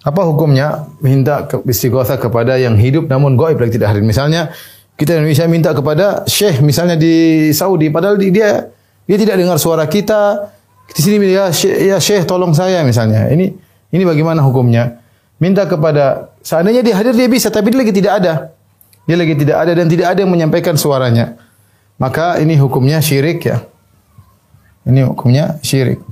Apa 0.03 0.27
hukumnya 0.27 0.91
minta 0.99 1.47
istighosa 1.63 2.19
kepada 2.19 2.59
yang 2.59 2.75
hidup 2.75 3.07
namun 3.07 3.39
gaib 3.39 3.63
lagi 3.63 3.79
tidak 3.79 3.95
hadir? 3.95 4.03
Misalnya 4.03 4.51
Kita 4.93 5.19
Indonesia 5.19 5.49
minta 5.49 5.73
kepada 5.73 6.23
syekh 6.29 6.61
misalnya 6.61 7.01
di 7.01 7.49
Saudi 7.51 7.89
padahal 7.89 8.21
di- 8.21 8.29
dia 8.29 8.71
dia 9.09 9.17
tidak 9.19 9.41
dengar 9.41 9.57
suara 9.57 9.89
kita. 9.89 10.52
Di 10.93 11.01
sini 11.01 11.17
ya 11.33 11.49
ya 11.81 11.97
syekh 11.97 12.29
tolong 12.29 12.53
saya 12.53 12.85
misalnya. 12.85 13.29
Ini 13.33 13.47
ini 13.93 14.03
bagaimana 14.05 14.45
hukumnya? 14.45 15.01
Minta 15.41 15.65
kepada 15.67 16.31
seandainya 16.45 16.85
dia 16.85 16.95
hadir 16.95 17.17
dia 17.17 17.27
bisa 17.27 17.49
tapi 17.49 17.73
dia 17.73 17.81
lagi 17.81 17.95
tidak 17.97 18.13
ada. 18.23 18.35
Dia 19.09 19.17
lagi 19.19 19.35
tidak 19.35 19.57
ada 19.59 19.73
dan 19.75 19.87
tidak 19.91 20.07
ada 20.15 20.19
yang 20.23 20.31
menyampaikan 20.31 20.79
suaranya. 20.79 21.35
Maka 21.99 22.39
ini 22.39 22.55
hukumnya 22.61 23.03
syirik 23.03 23.43
ya. 23.43 23.65
Ini 24.87 25.07
hukumnya 25.07 25.59
syirik. 25.63 26.03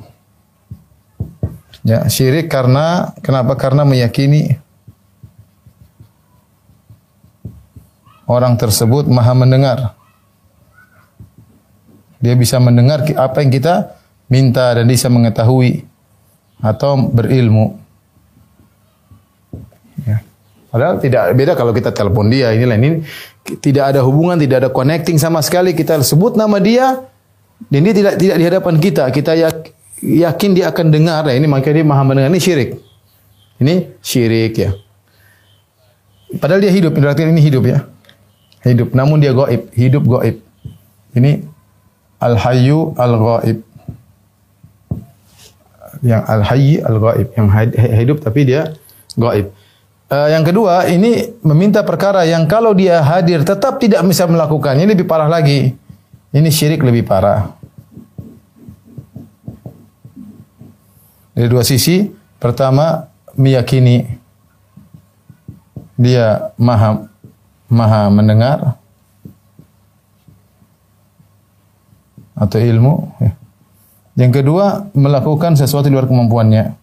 Ya, 1.81 2.07
syirik 2.13 2.53
karena 2.53 3.17
kenapa? 3.25 3.57
Karena 3.57 3.89
meyakini 3.89 4.61
orang 8.31 8.55
tersebut 8.55 9.11
maha 9.11 9.35
mendengar. 9.35 9.99
Dia 12.21 12.37
bisa 12.37 12.61
mendengar 12.61 13.03
apa 13.17 13.41
yang 13.43 13.51
kita 13.51 14.00
minta 14.31 14.73
dan 14.79 14.87
bisa 14.87 15.11
mengetahui 15.11 15.83
atau 16.63 17.11
berilmu. 17.11 17.77
Ya. 20.07 20.23
Padahal 20.71 21.03
tidak 21.03 21.35
beda 21.35 21.53
kalau 21.59 21.75
kita 21.75 21.91
telepon 21.91 22.31
dia 22.31 22.55
inilah 22.55 22.79
ini 22.79 23.03
tidak 23.59 23.91
ada 23.93 24.01
hubungan, 24.07 24.39
tidak 24.39 24.65
ada 24.65 24.71
connecting 24.71 25.19
sama 25.19 25.43
sekali. 25.43 25.75
Kita 25.75 25.99
sebut 26.01 26.39
nama 26.39 26.63
dia 26.63 27.03
dan 27.67 27.81
dia 27.83 27.93
tidak 27.93 28.15
tidak 28.23 28.37
di 28.39 28.45
hadapan 28.47 28.75
kita. 28.79 29.05
Kita 29.11 29.35
yak- 29.35 29.75
yakin 29.99 30.51
dia 30.55 30.71
akan 30.71 30.87
dengar. 30.95 31.27
Ya, 31.27 31.35
ini 31.35 31.51
maka 31.51 31.75
dia 31.75 31.83
maha 31.83 32.07
mendengar. 32.07 32.31
Ini 32.31 32.41
syirik. 32.41 32.71
Ini 33.59 33.99
syirik 34.01 34.55
ya. 34.57 34.71
Padahal 36.39 36.63
dia 36.63 36.71
hidup, 36.71 36.95
berarti 36.95 37.27
ini 37.27 37.43
hidup 37.43 37.67
ya. 37.67 37.83
Hidup, 38.63 38.95
namun 38.95 39.19
dia 39.19 39.35
gaib, 39.35 39.67
hidup 39.75 40.07
gaib. 40.07 40.39
Ini 41.19 41.43
al-hayyu 42.23 42.95
al-ghaib. 42.95 43.59
Yang 46.01 46.23
al-hayy 46.25 46.75
al-ghaib, 46.81 47.29
yang 47.37 47.47
hidup 48.01 48.19
tapi 48.25 48.41
dia 48.49 48.73
gaib. 49.21 49.53
Eh, 50.11 50.29
yang 50.35 50.43
kedua, 50.43 50.91
ini 50.91 51.39
meminta 51.47 51.87
perkara 51.87 52.27
yang 52.27 52.51
kalau 52.51 52.75
dia 52.75 52.99
hadir 52.99 53.47
tetap 53.47 53.79
tidak 53.79 54.03
bisa 54.03 54.27
melakukannya. 54.27 54.83
Ini 54.83 54.99
lebih 54.99 55.07
parah 55.07 55.31
lagi. 55.31 55.71
Ini 56.35 56.49
syirik 56.51 56.83
lebih 56.83 57.07
parah. 57.07 57.55
Dari 61.31 61.47
dua 61.47 61.63
sisi, 61.63 62.11
pertama 62.43 63.07
meyakini 63.39 64.03
dia 65.95 66.51
maha 66.59 67.07
maha 67.71 68.11
mendengar 68.11 68.81
atau 72.35 72.59
ilmu. 72.59 72.95
ya. 73.23 73.40
Yang 74.19 74.43
kedua, 74.43 74.91
melakukan 74.93 75.55
sesuatu 75.55 75.87
di 75.87 75.95
luar 75.95 76.11
kemampuannya. 76.11 76.75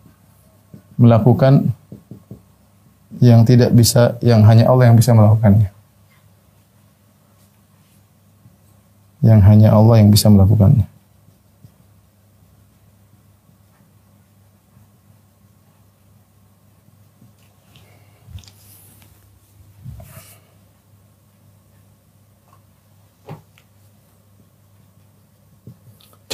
Melakukan 0.98 1.72
yang 3.22 3.46
tidak 3.46 3.74
bisa, 3.74 4.18
yang 4.24 4.46
hanya 4.48 4.70
Allah 4.70 4.90
yang 4.90 4.98
bisa 4.98 5.12
melakukannya. 5.13 5.70
Yang 9.22 9.42
hanya 9.44 9.70
Allah 9.74 9.96
yang 10.02 10.10
bisa 10.10 10.28
melakukannya. 10.30 10.97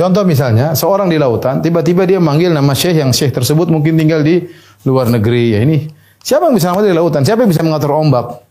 Contoh 0.03 0.27
misalnya, 0.27 0.75
seorang 0.75 1.07
di 1.07 1.15
lautan, 1.15 1.63
tiba-tiba 1.63 2.03
dia 2.03 2.19
manggil 2.19 2.51
nama 2.51 2.75
syekh 2.75 2.99
yang 2.99 3.15
syekh 3.15 3.31
tersebut 3.31 3.71
mungkin 3.71 3.95
tinggal 3.95 4.19
di 4.19 4.43
luar 4.83 5.07
negeri. 5.07 5.55
Ya 5.55 5.63
ini, 5.63 5.87
siapa 6.19 6.51
yang 6.51 6.59
bisa 6.59 6.75
mengatur 6.75 6.91
di 6.91 6.97
lautan? 6.99 7.21
Siapa 7.23 7.47
yang 7.47 7.51
bisa 7.55 7.63
mengatur 7.63 7.95
ombak? 7.95 8.43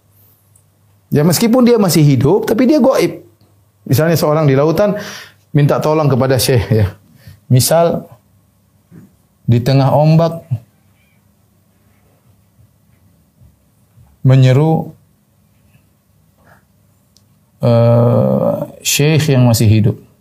Ya 1.12 1.20
meskipun 1.28 1.68
dia 1.68 1.76
masih 1.76 2.00
hidup, 2.00 2.48
tapi 2.48 2.64
dia 2.64 2.80
goib. 2.80 3.20
Misalnya 3.84 4.16
seorang 4.16 4.48
di 4.48 4.56
lautan 4.56 4.96
minta 5.52 5.76
tolong 5.76 6.08
kepada 6.08 6.40
syekh 6.40 6.64
ya. 6.72 6.96
Misal 7.52 8.08
di 9.44 9.60
tengah 9.60 9.92
ombak 9.92 10.48
menyeru 14.24 14.88
eh, 17.60 18.56
syekh 18.80 19.36
yang 19.36 19.44
masih 19.44 19.68
hidup. 19.68 20.11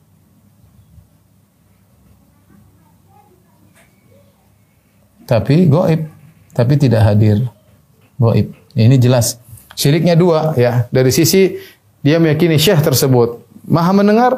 Tapi 5.26 5.68
goib, 5.68 6.08
tapi 6.54 6.74
tidak 6.78 7.06
hadir. 7.06 7.46
Goib. 8.18 8.54
Ini 8.78 8.96
jelas. 9.02 9.42
Syiriknya 9.76 10.16
dua 10.16 10.54
ya. 10.56 10.88
Dari 10.92 11.12
sisi 11.12 11.58
dia 12.02 12.18
meyakini 12.18 12.58
syekh 12.58 12.82
tersebut 12.82 13.42
maha 13.68 13.92
mendengar. 13.94 14.34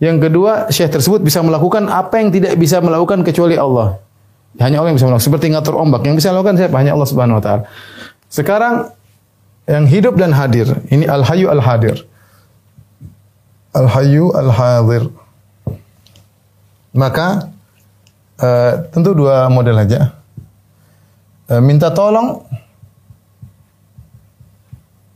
Yang 0.00 0.32
kedua, 0.32 0.72
syekh 0.72 0.96
tersebut 0.96 1.20
bisa 1.20 1.44
melakukan 1.44 1.84
apa 1.84 2.24
yang 2.24 2.32
tidak 2.32 2.56
bisa 2.56 2.80
melakukan 2.80 3.20
kecuali 3.20 3.60
Allah. 3.60 4.00
Hanya 4.56 4.80
Allah 4.80 4.96
yang 4.96 4.96
bisa 4.96 5.04
melakukan. 5.04 5.28
Seperti 5.28 5.52
ngatur 5.52 5.76
ombak. 5.76 6.08
Yang 6.08 6.24
bisa 6.24 6.32
melakukan 6.32 6.56
siapa? 6.56 6.76
Hanya 6.80 6.92
Allah 6.96 7.08
Subhanahu 7.12 7.36
Wa 7.36 7.44
Taala. 7.44 7.62
Sekarang 8.32 8.74
yang 9.68 9.84
hidup 9.84 10.16
dan 10.16 10.32
hadir. 10.32 10.72
Ini 10.88 11.04
al-hayu 11.04 11.52
al-hadir. 11.52 12.00
Al-hayu 13.76 14.32
al-hadir. 14.32 15.12
Maka 16.96 17.52
eh, 18.40 18.72
tentu 18.90 19.12
dua 19.12 19.46
model 19.52 19.76
aja. 19.84 20.16
Eh, 21.50 21.62
minta 21.62 21.92
tolong 21.92 22.40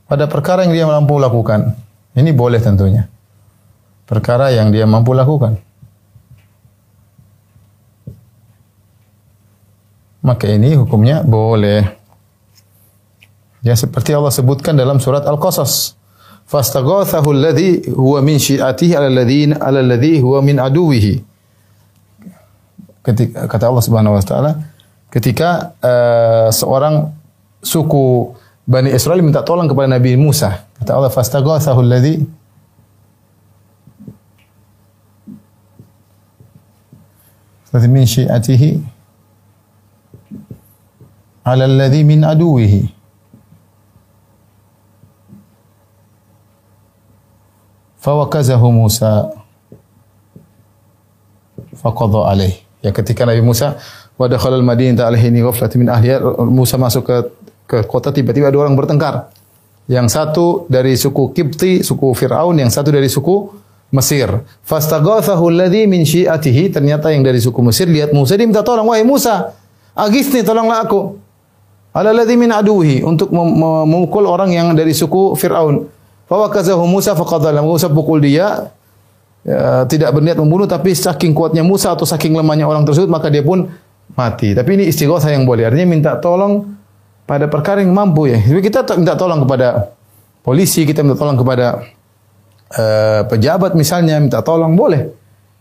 pada 0.04 0.28
perkara 0.28 0.62
yang 0.68 0.72
dia 0.76 0.86
mampu 0.86 1.16
lakukan. 1.18 1.74
Ini 2.14 2.30
boleh 2.30 2.60
tentunya. 2.62 3.10
Perkara 4.04 4.52
yang 4.52 4.70
dia 4.70 4.84
mampu 4.84 5.16
lakukan. 5.16 5.58
Maka 10.24 10.48
ini 10.48 10.72
hukumnya 10.78 11.20
boleh. 11.20 11.84
Ya 13.64 13.76
seperti 13.76 14.12
Allah 14.12 14.32
sebutkan 14.32 14.76
dalam 14.76 15.00
surat 15.00 15.24
Al-Qasas. 15.24 15.96
Fastaghathahu 16.44 17.32
alladhi 17.32 17.88
huwa 17.92 18.20
min 18.20 18.36
syi'atihi 18.36 18.92
ala 18.96 19.08
alladhi 19.08 20.20
huwa 20.20 20.44
min 20.44 20.60
aduwihi. 20.60 21.33
Ketika 23.04 23.44
kata 23.44 23.68
Allah 23.68 23.84
Subhanahu 23.84 24.16
wa 24.16 24.24
taala, 24.24 24.64
ketika 25.12 25.76
uh, 25.84 26.48
seorang 26.48 27.12
suku 27.60 28.32
Bani 28.64 28.88
Israel 28.96 29.20
minta 29.20 29.44
tolong 29.44 29.68
kepada 29.68 29.92
Nabi 29.92 30.16
Musa. 30.16 30.64
Kata 30.80 30.96
Allah, 30.96 31.12
"Fastaghathahu 31.12 31.84
alladhi 31.84 32.24
min 37.84 38.08
syi'atihi 38.08 38.80
ala 41.44 41.68
alladhi 41.68 42.00
min 42.08 42.24
aduwihi." 42.24 42.88
Fawakazahu 48.00 48.68
Musa 48.72 49.28
faqadha 51.76 52.32
alaih. 52.32 52.63
Ya 52.84 52.92
ketika 52.92 53.24
Nabi 53.24 53.40
Musa 53.40 53.80
wa 54.20 54.28
dakhala 54.28 54.60
al-madinata 54.60 55.08
alaihi 55.08 55.32
ghaflatin 55.40 55.80
min 55.80 55.88
ahliha 55.88 56.20
Musa 56.44 56.76
masuk 56.76 57.08
ke 57.08 57.16
ke 57.64 57.78
kota 57.88 58.12
tiba-tiba 58.12 58.52
ada 58.52 58.60
orang 58.60 58.76
bertengkar. 58.76 59.32
Yang 59.88 60.16
satu 60.16 60.46
dari 60.68 60.92
suku 60.96 61.32
Kipti, 61.32 61.80
suku 61.80 62.12
Firaun, 62.12 62.60
yang 62.60 62.68
satu 62.68 62.92
dari 62.92 63.08
suku 63.08 63.52
Mesir. 63.88 64.28
Fastaghathahu 64.64 65.48
alladhi 65.48 65.88
min 65.88 66.04
syi'atihi, 66.04 66.72
ternyata 66.72 67.08
yang 67.08 67.24
dari 67.24 67.40
suku 67.40 67.60
Mesir 67.64 67.88
lihat 67.88 68.12
Musa 68.12 68.36
dia 68.36 68.44
minta 68.44 68.60
tolong, 68.60 68.92
wahai 68.92 69.04
Musa, 69.04 69.56
agisni 69.96 70.44
tolonglah 70.44 70.84
aku. 70.84 71.16
Ala 71.94 72.10
alladhi 72.10 72.36
min 72.36 72.50
aduhi 72.50 73.00
untuk 73.00 73.30
mem- 73.30 73.54
mem- 73.54 73.86
memukul 73.88 74.28
orang 74.28 74.52
yang 74.52 74.72
dari 74.76 74.92
suku 74.92 75.36
Firaun. 75.40 75.88
Fawakazahu 76.28 76.84
Musa 76.88 77.12
faqadha 77.16 77.52
Musa 77.60 77.88
pukul 77.92 78.24
dia 78.24 78.72
ya, 79.44 79.84
tidak 79.86 80.10
berniat 80.16 80.40
membunuh 80.40 80.66
tapi 80.66 80.96
saking 80.96 81.36
kuatnya 81.36 81.62
Musa 81.62 81.92
atau 81.92 82.08
saking 82.08 82.34
lemahnya 82.34 82.64
orang 82.66 82.82
tersebut 82.82 83.06
maka 83.06 83.28
dia 83.28 83.44
pun 83.44 83.68
mati. 84.12 84.52
Tapi 84.52 84.70
ini 84.80 84.84
istighosa 84.88 85.32
yang 85.32 85.44
boleh. 85.44 85.68
Artinya 85.68 85.86
minta 85.88 86.12
tolong 86.18 86.74
pada 87.24 87.48
perkara 87.48 87.80
yang 87.80 87.92
mampu 87.92 88.28
ya. 88.28 88.38
Jadi 88.40 88.60
kita 88.60 88.84
minta 88.96 89.16
tolong 89.16 89.44
kepada 89.44 89.92
polisi, 90.44 90.84
kita 90.84 91.00
minta 91.00 91.16
tolong 91.16 91.36
kepada 91.40 91.66
eh, 92.72 93.22
pejabat 93.28 93.72
misalnya 93.72 94.20
minta 94.20 94.44
tolong 94.44 94.76
boleh. 94.76 95.08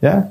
Ya. 0.04 0.28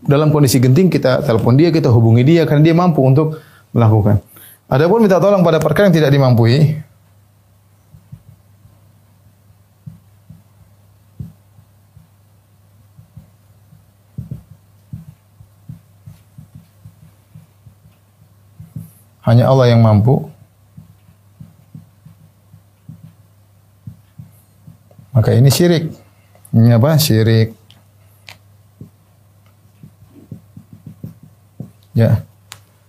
Dalam 0.00 0.32
kondisi 0.32 0.56
genting 0.56 0.88
kita 0.88 1.20
telepon 1.20 1.60
dia, 1.60 1.68
kita 1.68 1.92
hubungi 1.92 2.24
dia 2.24 2.48
karena 2.48 2.64
dia 2.64 2.72
mampu 2.72 3.04
untuk 3.04 3.36
melakukan. 3.76 4.24
Adapun 4.70 5.04
minta 5.04 5.20
tolong 5.20 5.44
pada 5.44 5.60
perkara 5.60 5.92
yang 5.92 5.96
tidak 6.00 6.10
dimampui, 6.14 6.72
Hanya 19.26 19.48
Allah 19.48 19.72
yang 19.72 19.84
mampu. 19.84 20.30
Maka 25.12 25.36
ini 25.36 25.50
syirik. 25.52 25.90
Ini 26.54 26.80
apa? 26.80 26.96
Syirik. 26.96 27.52
Ya. 31.92 32.22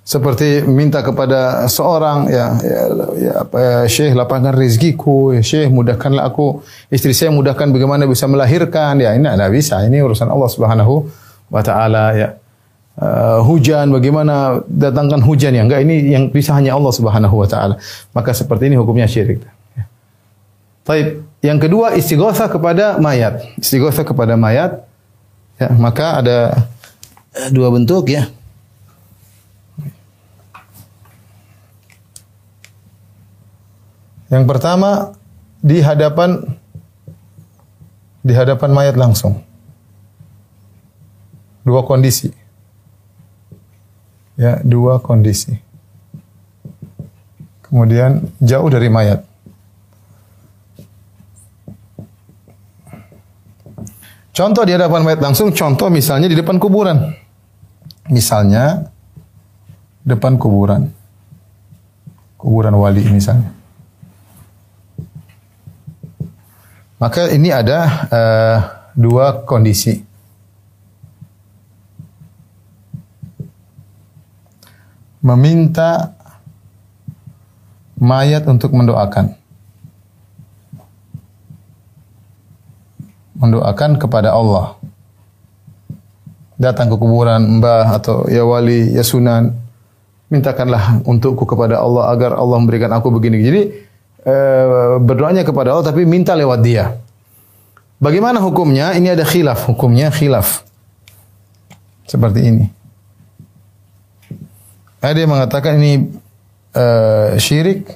Seperti 0.01 0.59
minta 0.67 0.99
kepada 0.99 1.63
seorang 1.71 2.27
ya 2.27 2.59
ya, 2.59 2.81
ya 3.15 3.33
apa 3.47 3.57
ya, 3.63 3.75
Syekh 3.87 4.11
lapangkan 4.11 4.51
rezekiku, 4.51 5.31
ya 5.31 5.39
Syekh 5.39 5.71
mudahkanlah 5.71 6.27
aku, 6.27 6.59
istri 6.91 7.15
saya 7.15 7.31
mudahkan 7.31 7.71
bagaimana 7.71 8.03
bisa 8.03 8.27
melahirkan. 8.27 8.99
Ya 8.99 9.15
ini 9.15 9.23
tidak 9.23 9.51
bisa. 9.55 9.79
Ini 9.87 10.03
urusan 10.03 10.27
Allah 10.27 10.49
Subhanahu 10.51 11.07
wa 11.47 11.61
taala 11.63 12.11
ya. 12.11 12.35
Uh, 12.91 13.39
hujan 13.47 13.87
bagaimana 13.87 14.61
datangkan 14.67 15.23
hujan 15.23 15.55
ya 15.55 15.63
enggak 15.63 15.79
ini 15.87 16.11
yang 16.11 16.27
bisa 16.27 16.51
hanya 16.51 16.75
Allah 16.75 16.91
Subhanahu 16.91 17.39
wa 17.39 17.47
taala. 17.47 17.79
Maka 18.11 18.35
seperti 18.35 18.67
ini 18.67 18.75
hukumnya 18.75 19.07
syirik. 19.07 19.41
Ya. 19.73 19.87
Taib. 20.83 21.23
Yang 21.41 21.59
kedua 21.65 21.95
istighosa 21.95 22.51
kepada 22.51 22.99
mayat. 22.99 23.41
Istighosa 23.57 24.03
kepada 24.03 24.35
mayat. 24.35 24.85
Ya, 25.55 25.71
maka 25.73 26.19
ada 26.19 26.67
eh, 27.31 27.49
dua 27.49 27.71
bentuk 27.71 28.11
ya. 28.11 28.27
Yang 34.31 34.45
pertama 34.47 35.15
di 35.63 35.79
hadapan 35.83 36.59
di 38.21 38.33
hadapan 38.35 38.69
mayat 38.71 38.95
langsung. 38.99 39.41
Dua 41.65 41.87
kondisi. 41.87 42.40
Ya, 44.41 44.57
dua 44.65 44.97
kondisi. 44.97 45.53
Kemudian 47.61 48.25
jauh 48.41 48.73
dari 48.73 48.89
mayat. 48.89 49.21
Contoh 54.33 54.65
di 54.65 54.73
hadapan 54.73 55.05
mayat 55.05 55.21
langsung, 55.21 55.53
contoh 55.53 55.93
misalnya 55.93 56.25
di 56.25 56.33
depan 56.33 56.57
kuburan. 56.57 57.13
Misalnya 58.09 58.89
depan 60.01 60.41
kuburan. 60.41 60.89
Kuburan 62.41 62.73
wali 62.81 63.05
misalnya. 63.13 63.53
Maka 66.97 67.29
ini 67.29 67.53
ada 67.53 67.79
uh, 68.09 68.57
dua 68.97 69.45
kondisi. 69.45 70.01
Meminta 75.21 76.17
mayat 78.01 78.43
untuk 78.49 78.73
mendoakan. 78.73 79.37
Mendoakan 83.37 84.01
kepada 84.01 84.33
Allah. 84.33 84.77
Datang 86.57 86.93
ke 86.93 86.95
kuburan 86.97 87.61
mbah 87.61 87.97
atau 87.97 88.25
ya 88.29 88.45
wali, 88.45 88.93
ya 88.93 89.01
sunan. 89.05 89.53
Mintakanlah 90.29 91.01
untukku 91.05 91.45
kepada 91.45 91.81
Allah 91.81 92.09
agar 92.13 92.37
Allah 92.37 92.57
memberikan 92.57 92.89
aku 92.93 93.13
begini. 93.13 93.37
Jadi 93.41 93.61
Eh, 94.21 95.01
berdoanya 95.01 95.41
kepada 95.41 95.73
Allah 95.73 95.89
tapi 95.89 96.05
minta 96.05 96.37
lewat 96.37 96.61
dia. 96.61 96.93
Bagaimana 97.97 98.37
hukumnya? 98.37 98.93
Ini 98.93 99.17
ada 99.17 99.25
khilaf, 99.25 99.65
hukumnya 99.65 100.13
khilaf. 100.13 100.61
Seperti 102.05 102.39
ini. 102.45 102.65
Ada 105.01 105.17
yang 105.17 105.31
mengatakan 105.33 105.81
ini 105.81 106.13
uh, 106.77 107.35
syirik. 107.41 107.89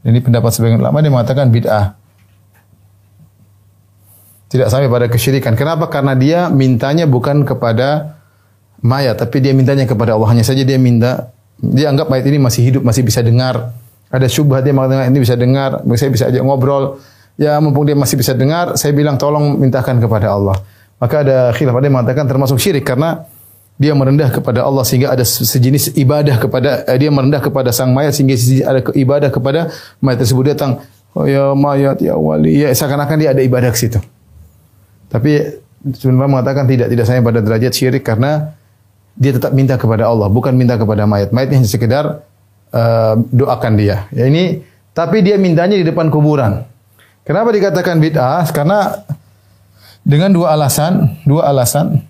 Ini 0.00 0.18
pendapat 0.24 0.50
sebagian 0.50 0.80
ulama 0.80 1.04
dia 1.04 1.12
mengatakan 1.12 1.52
bid'ah. 1.52 1.94
Tidak 4.50 4.66
sampai 4.66 4.90
pada 4.90 5.06
kesyirikan. 5.06 5.54
Kenapa? 5.54 5.86
Karena 5.86 6.18
dia 6.18 6.50
mintanya 6.50 7.06
bukan 7.06 7.46
kepada 7.46 8.18
mayat, 8.82 9.14
tapi 9.14 9.38
dia 9.38 9.54
mintanya 9.54 9.86
kepada 9.86 10.18
Allah. 10.18 10.34
Hanya 10.34 10.42
saja 10.42 10.66
dia 10.66 10.80
minta, 10.80 11.30
dia 11.62 11.86
anggap 11.86 12.10
mayat 12.10 12.26
ini 12.26 12.42
masih 12.42 12.66
hidup, 12.66 12.82
masih 12.82 13.06
bisa 13.06 13.22
dengar 13.22 13.78
ada 14.10 14.26
syubhat 14.26 14.66
dia 14.66 14.74
mengatakan 14.74 15.06
ini 15.06 15.22
bisa 15.22 15.38
dengar, 15.38 15.86
saya 15.94 16.10
bisa 16.10 16.24
ajak 16.26 16.42
ngobrol. 16.42 16.98
Ya 17.38 17.56
mumpung 17.62 17.86
dia 17.88 17.96
masih 17.96 18.20
bisa 18.20 18.34
dengar, 18.34 18.74
saya 18.76 18.92
bilang 18.92 19.16
tolong 19.16 19.56
mintakan 19.56 20.02
kepada 20.02 20.34
Allah. 20.34 20.58
Maka 21.00 21.24
ada 21.24 21.38
khilaf 21.56 21.72
ada 21.78 21.86
yang 21.88 21.96
mengatakan 21.96 22.26
termasuk 22.28 22.60
syirik 22.60 22.84
karena 22.84 23.24
dia 23.80 23.96
merendah 23.96 24.28
kepada 24.28 24.60
Allah 24.60 24.84
sehingga 24.84 25.08
ada 25.08 25.24
sejenis 25.24 25.96
ibadah 25.96 26.36
kepada 26.36 26.84
eh, 26.84 27.00
dia 27.00 27.08
merendah 27.08 27.40
kepada 27.40 27.72
sang 27.72 27.96
mayat 27.96 28.12
sehingga 28.12 28.36
ada 28.68 28.80
ibadah 28.92 29.32
kepada 29.32 29.72
mayat 30.04 30.20
tersebut 30.20 30.52
datang 30.52 30.84
oh 31.16 31.24
ya 31.24 31.56
mayat 31.56 31.96
ya 32.04 32.12
wali 32.12 32.60
ya 32.60 32.68
seakan-akan 32.76 33.16
dia 33.16 33.32
ada 33.32 33.40
ibadah 33.40 33.72
ke 33.72 33.80
situ. 33.80 33.96
Tapi 35.08 35.64
sebenarnya 35.96 36.28
mengatakan 36.28 36.68
tidak 36.68 36.92
tidak 36.92 37.04
sampai 37.08 37.24
pada 37.24 37.40
derajat 37.40 37.72
syirik 37.72 38.04
karena 38.04 38.52
dia 39.16 39.32
tetap 39.32 39.56
minta 39.56 39.80
kepada 39.80 40.12
Allah 40.12 40.28
bukan 40.28 40.52
minta 40.52 40.76
kepada 40.76 41.08
mayat. 41.08 41.32
Mayatnya 41.32 41.64
hanya 41.64 41.70
sekedar 41.72 42.04
uh, 42.76 43.14
doakan 43.32 43.80
dia. 43.80 44.04
Ya 44.12 44.28
ini 44.28 44.60
tapi 44.92 45.24
dia 45.24 45.40
mintanya 45.40 45.80
di 45.80 45.88
depan 45.88 46.12
kuburan. 46.12 46.68
Kenapa 47.24 47.48
dikatakan 47.48 47.96
bid'ah? 47.96 48.44
Karena 48.52 48.92
dengan 50.04 50.36
dua 50.36 50.52
alasan, 50.52 51.16
dua 51.24 51.48
alasan. 51.48 52.09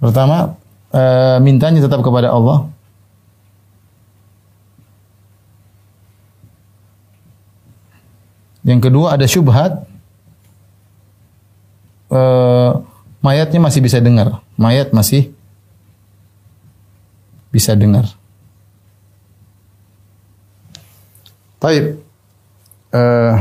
Pertama, 0.00 0.56
uh, 0.96 1.36
mintanya 1.44 1.84
tetap 1.84 2.00
kepada 2.00 2.32
Allah. 2.32 2.72
Yang 8.64 8.80
kedua 8.88 9.16
ada 9.16 9.28
syubhat. 9.28 9.84
Uh, 12.10 12.82
mayatnya 13.22 13.60
masih 13.60 13.80
bisa 13.84 14.00
dengar. 14.00 14.40
Mayat 14.56 14.90
masih 14.96 15.30
bisa 17.52 17.76
dengar. 17.76 18.08
Taib. 21.60 22.00
Uh, 22.90 23.36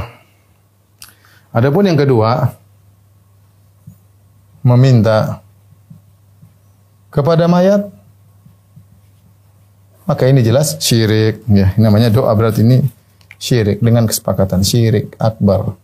adapun 1.56 1.88
yang 1.88 1.98
kedua 1.98 2.54
meminta 4.62 5.41
kepada 7.10 7.50
mayat 7.50 7.89
maka 10.06 10.26
ini 10.26 10.41
jelas 10.41 10.78
syirik 10.82 11.45
ya 11.50 11.74
namanya 11.78 12.10
doa 12.10 12.34
berarti 12.34 12.65
ini 12.65 12.82
syirik 13.38 13.82
dengan 13.82 14.10
kesepakatan 14.10 14.65
syirik 14.65 15.13
akbar 15.22 15.78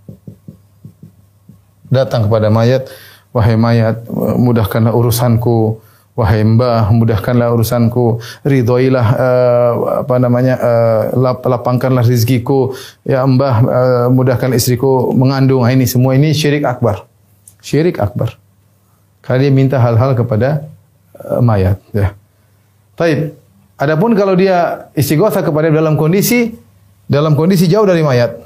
datang 1.90 2.26
kepada 2.26 2.50
mayat 2.50 2.90
wahai 3.30 3.58
mayat 3.58 4.02
mudahkanlah 4.38 4.94
urusanku 4.94 5.82
Wahai 6.16 6.48
mbah, 6.48 6.88
mudahkanlah 6.96 7.52
urusanku, 7.52 8.24
ridhoilah 8.48 9.08
uh, 9.20 9.72
apa 10.08 10.16
namanya 10.16 10.56
uh, 10.56 11.02
lap, 11.12 11.44
lapangkanlah 11.44 12.08
rizkiku. 12.08 12.72
Ya 13.04 13.20
mbah, 13.28 13.56
uh, 13.60 14.08
mudahkan 14.08 14.56
istriku 14.56 15.12
mengandung. 15.12 15.68
Nah, 15.68 15.76
ini 15.76 15.84
semua 15.84 16.16
ini 16.16 16.32
syirik 16.32 16.64
akbar. 16.64 17.04
Syirik 17.60 18.00
akbar. 18.00 18.40
Karena 19.20 19.44
dia 19.44 19.52
minta 19.52 19.76
hal-hal 19.76 20.16
kepada 20.16 20.64
mayat. 21.42 21.78
Ya. 21.92 22.14
Taib. 22.96 23.38
Adapun 23.76 24.16
kalau 24.16 24.40
dia 24.40 24.88
istighosa 24.96 25.44
kepada 25.44 25.68
dalam 25.68 26.00
kondisi 26.00 26.56
dalam 27.06 27.36
kondisi 27.36 27.68
jauh 27.68 27.84
dari 27.84 28.02
mayat. 28.02 28.40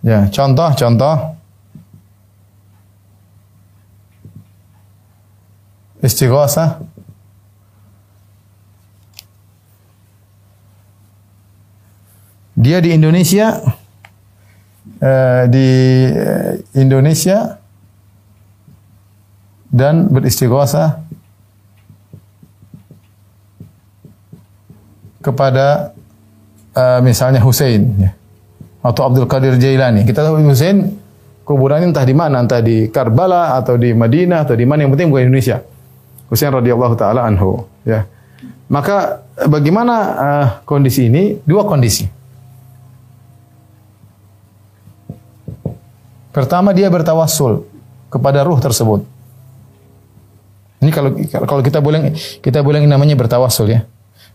Ya, 0.00 0.30
contoh, 0.32 0.72
contoh. 0.72 1.38
istighosa 5.98 6.78
dia 12.54 12.78
di 12.78 12.94
Indonesia 12.94 13.58
uh, 15.02 15.42
di 15.50 15.68
uh, 16.10 16.52
Indonesia 16.78 17.57
dan 19.68 20.08
beristighosa 20.08 21.04
kepada 25.20 25.92
uh, 26.72 27.00
misalnya 27.04 27.44
Hussein 27.44 27.84
ya, 28.00 28.10
atau 28.80 29.12
Abdul 29.12 29.28
Qadir 29.28 29.60
Jailani. 29.60 30.08
Kita 30.08 30.24
tahu 30.24 30.40
Hussein 30.40 30.96
kuburannya 31.44 31.92
entah 31.92 32.06
di 32.06 32.16
mana, 32.16 32.40
entah 32.40 32.64
di 32.64 32.88
Karbala 32.88 33.56
atau 33.60 33.76
di 33.76 33.92
Madinah 33.92 34.48
atau 34.48 34.56
di 34.56 34.64
mana 34.64 34.84
yang 34.86 34.92
penting 34.96 35.12
bukan 35.12 35.28
Indonesia. 35.28 35.60
Husain 36.28 36.52
radhiyallahu 36.52 36.94
taala 36.96 37.24
anhu 37.24 37.64
ya. 37.88 38.04
Maka 38.68 39.24
bagaimana 39.48 39.94
uh, 39.96 40.48
kondisi 40.68 41.08
ini? 41.08 41.40
Dua 41.44 41.64
kondisi. 41.64 42.04
Pertama 46.28 46.76
dia 46.76 46.92
bertawassul 46.92 47.64
kepada 48.12 48.44
ruh 48.44 48.60
tersebut. 48.60 49.17
Ini 50.78 50.90
kalau 50.94 51.10
kalau 51.46 51.62
kita 51.62 51.82
boleh 51.82 52.14
kita 52.38 52.62
boleh 52.62 52.82
namanya 52.86 53.18
bertawasul 53.18 53.66
ya. 53.70 53.80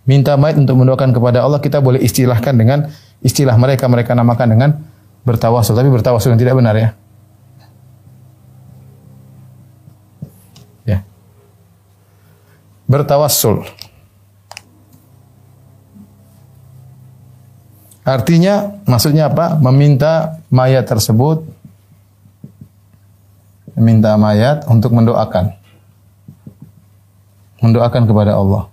Minta 0.03 0.36
mayat 0.36 0.60
untuk 0.60 0.75
mendoakan 0.75 1.15
kepada 1.15 1.39
Allah 1.39 1.63
kita 1.63 1.79
boleh 1.79 2.03
istilahkan 2.03 2.51
dengan 2.60 2.91
istilah 3.23 3.56
mereka 3.56 3.88
mereka 3.88 4.12
namakan 4.12 4.47
dengan 4.51 4.69
bertawasul 5.23 5.79
tapi 5.79 5.88
bertawasul 5.88 6.36
yang 6.36 6.41
tidak 6.43 6.60
benar 6.60 6.75
ya. 6.75 6.89
Ya. 10.84 10.99
Bertawassul. 12.91 13.63
Artinya 18.03 18.84
maksudnya 18.84 19.32
apa? 19.32 19.56
Meminta 19.63 20.43
mayat 20.51 20.84
tersebut 20.91 21.47
meminta 23.73 24.13
mayat 24.17 24.65
untuk 24.69 24.93
mendoakan. 24.93 25.62
Mendoakan 27.63 28.04
kepada 28.04 28.36
Allah. 28.36 28.67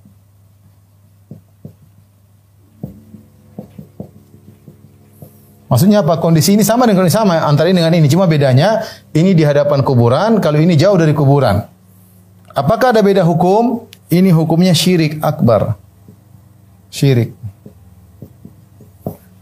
Maksudnya 5.70 6.02
apa? 6.02 6.18
Kondisi 6.18 6.58
ini 6.58 6.66
sama 6.66 6.82
dengan 6.82 7.06
kondisi 7.06 7.14
sama 7.14 7.38
antara 7.46 7.70
ini 7.70 7.78
dengan 7.78 7.94
ini. 7.94 8.10
Cuma 8.10 8.26
bedanya 8.26 8.82
ini 9.14 9.38
di 9.38 9.46
hadapan 9.46 9.86
kuburan, 9.86 10.42
kalau 10.42 10.58
ini 10.58 10.74
jauh 10.74 10.98
dari 10.98 11.14
kuburan. 11.14 11.62
Apakah 12.50 12.90
ada 12.90 13.06
beda 13.06 13.22
hukum? 13.22 13.86
Ini 14.10 14.34
hukumnya 14.34 14.74
syirik 14.74 15.22
akbar. 15.22 15.78
Syirik. 16.90 17.30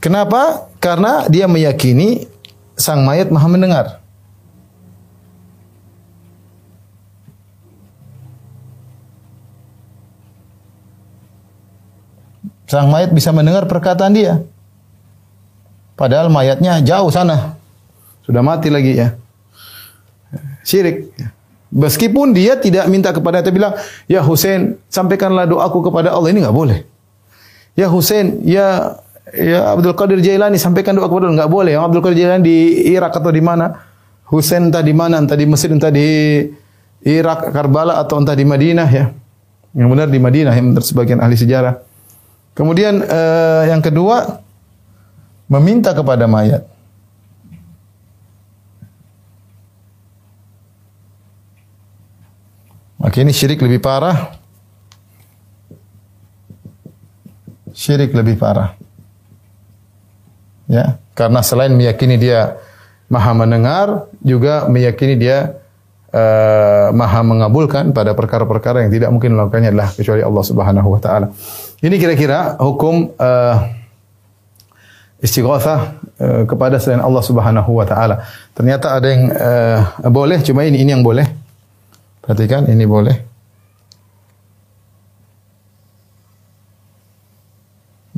Kenapa? 0.05 0.69
Karena 0.77 1.25
dia 1.33 1.49
meyakini 1.49 2.29
sang 2.77 3.09
mayat 3.09 3.33
maha 3.33 3.49
mendengar. 3.49 3.98
Sang 12.69 12.93
mayat 12.93 13.17
bisa 13.17 13.33
mendengar 13.33 13.65
perkataan 13.65 14.13
dia. 14.13 14.45
Padahal 15.97 16.29
mayatnya 16.29 16.79
jauh 16.85 17.09
sana. 17.09 17.57
Sudah 18.29 18.45
mati 18.45 18.69
lagi 18.69 18.93
ya. 18.93 19.17
Syirik. 20.61 21.09
Meskipun 21.73 22.37
dia 22.37 22.61
tidak 22.61 22.85
minta 22.93 23.09
kepada 23.09 23.41
dia 23.41 23.53
bilang, 23.53 23.73
"Ya 24.05 24.21
Husain, 24.21 24.77
sampaikanlah 24.93 25.49
doaku 25.49 25.89
kepada 25.89 26.13
Allah." 26.13 26.29
Ini 26.29 26.45
nggak 26.45 26.57
boleh. 26.57 26.85
Ya 27.73 27.89
Husain, 27.89 28.45
ya 28.45 29.01
ya 29.33 29.73
Abdul 29.73 29.97
Qadir 29.97 30.21
Jailani 30.21 30.61
sampaikan 30.61 30.93
doa 30.93 31.09
kepada 31.09 31.29
Allah. 31.29 31.45
Nggak 31.45 31.53
boleh. 31.53 31.73
Yang 31.73 31.85
Abdul 31.89 32.03
Qadir 32.05 32.19
Jailani 32.21 32.45
di 32.45 32.59
Irak 32.93 33.17
atau 33.17 33.33
di 33.33 33.41
mana? 33.41 33.67
Husain 34.29 34.69
entah 34.69 34.85
di 34.85 34.93
mana, 34.93 35.25
entah 35.25 35.41
di 35.41 35.49
Mesir, 35.49 35.73
entah 35.73 35.89
di 35.89 36.05
Irak, 37.01 37.49
Karbala 37.49 37.97
atau 37.97 38.21
entah 38.21 38.37
di 38.37 38.45
Madinah 38.45 38.89
ya. 38.93 39.09
Yang 39.73 39.89
benar 39.89 40.09
di 40.13 40.21
Madinah 40.21 40.53
yang 40.53 40.73
menurut 40.73 40.85
sebagian 40.85 41.21
ahli 41.21 41.37
sejarah. 41.37 41.88
Kemudian 42.59 43.07
eh, 43.07 43.71
yang 43.71 43.79
kedua, 43.79 44.43
meminta 45.47 45.95
kepada 45.95 46.27
mayat. 46.27 46.67
Maka 52.99 53.15
ini 53.23 53.31
syirik 53.31 53.63
lebih 53.63 53.79
parah. 53.79 54.35
Syirik 57.71 58.11
lebih 58.11 58.35
parah. 58.35 58.75
Ya, 60.67 60.99
karena 61.15 61.47
selain 61.47 61.71
meyakini 61.79 62.19
dia 62.19 62.59
maha 63.07 63.39
mendengar, 63.39 64.11
juga 64.19 64.67
meyakini 64.67 65.15
dia 65.15 65.63
uh, 66.13 66.89
maha 66.95 67.21
mengabulkan 67.25 67.93
pada 67.93 68.17
perkara-perkara 68.17 68.85
yang 68.87 68.93
tidak 68.93 69.11
mungkin 69.13 69.37
melakukannya 69.37 69.71
adalah 69.75 69.91
kecuali 69.93 70.23
Allah 70.25 70.45
Subhanahu 70.45 70.89
wa 70.89 71.01
taala. 71.01 71.27
Ini 71.79 71.97
kira-kira 72.01 72.59
hukum 72.59 73.13
uh, 73.15 73.57
istighatsah 75.21 75.81
uh, 76.19 76.43
kepada 76.49 76.81
selain 76.81 77.05
Allah 77.05 77.23
Subhanahu 77.25 77.71
wa 77.77 77.87
taala. 77.87 78.25
Ternyata 78.57 78.97
ada 78.97 79.09
yang 79.09 79.23
uh, 79.31 79.81
boleh 80.09 80.41
cuma 80.43 80.65
ini 80.65 80.81
ini 80.81 80.91
yang 80.97 81.05
boleh. 81.05 81.27
Perhatikan 82.25 82.69
ini 82.69 82.85
boleh. 82.85 83.17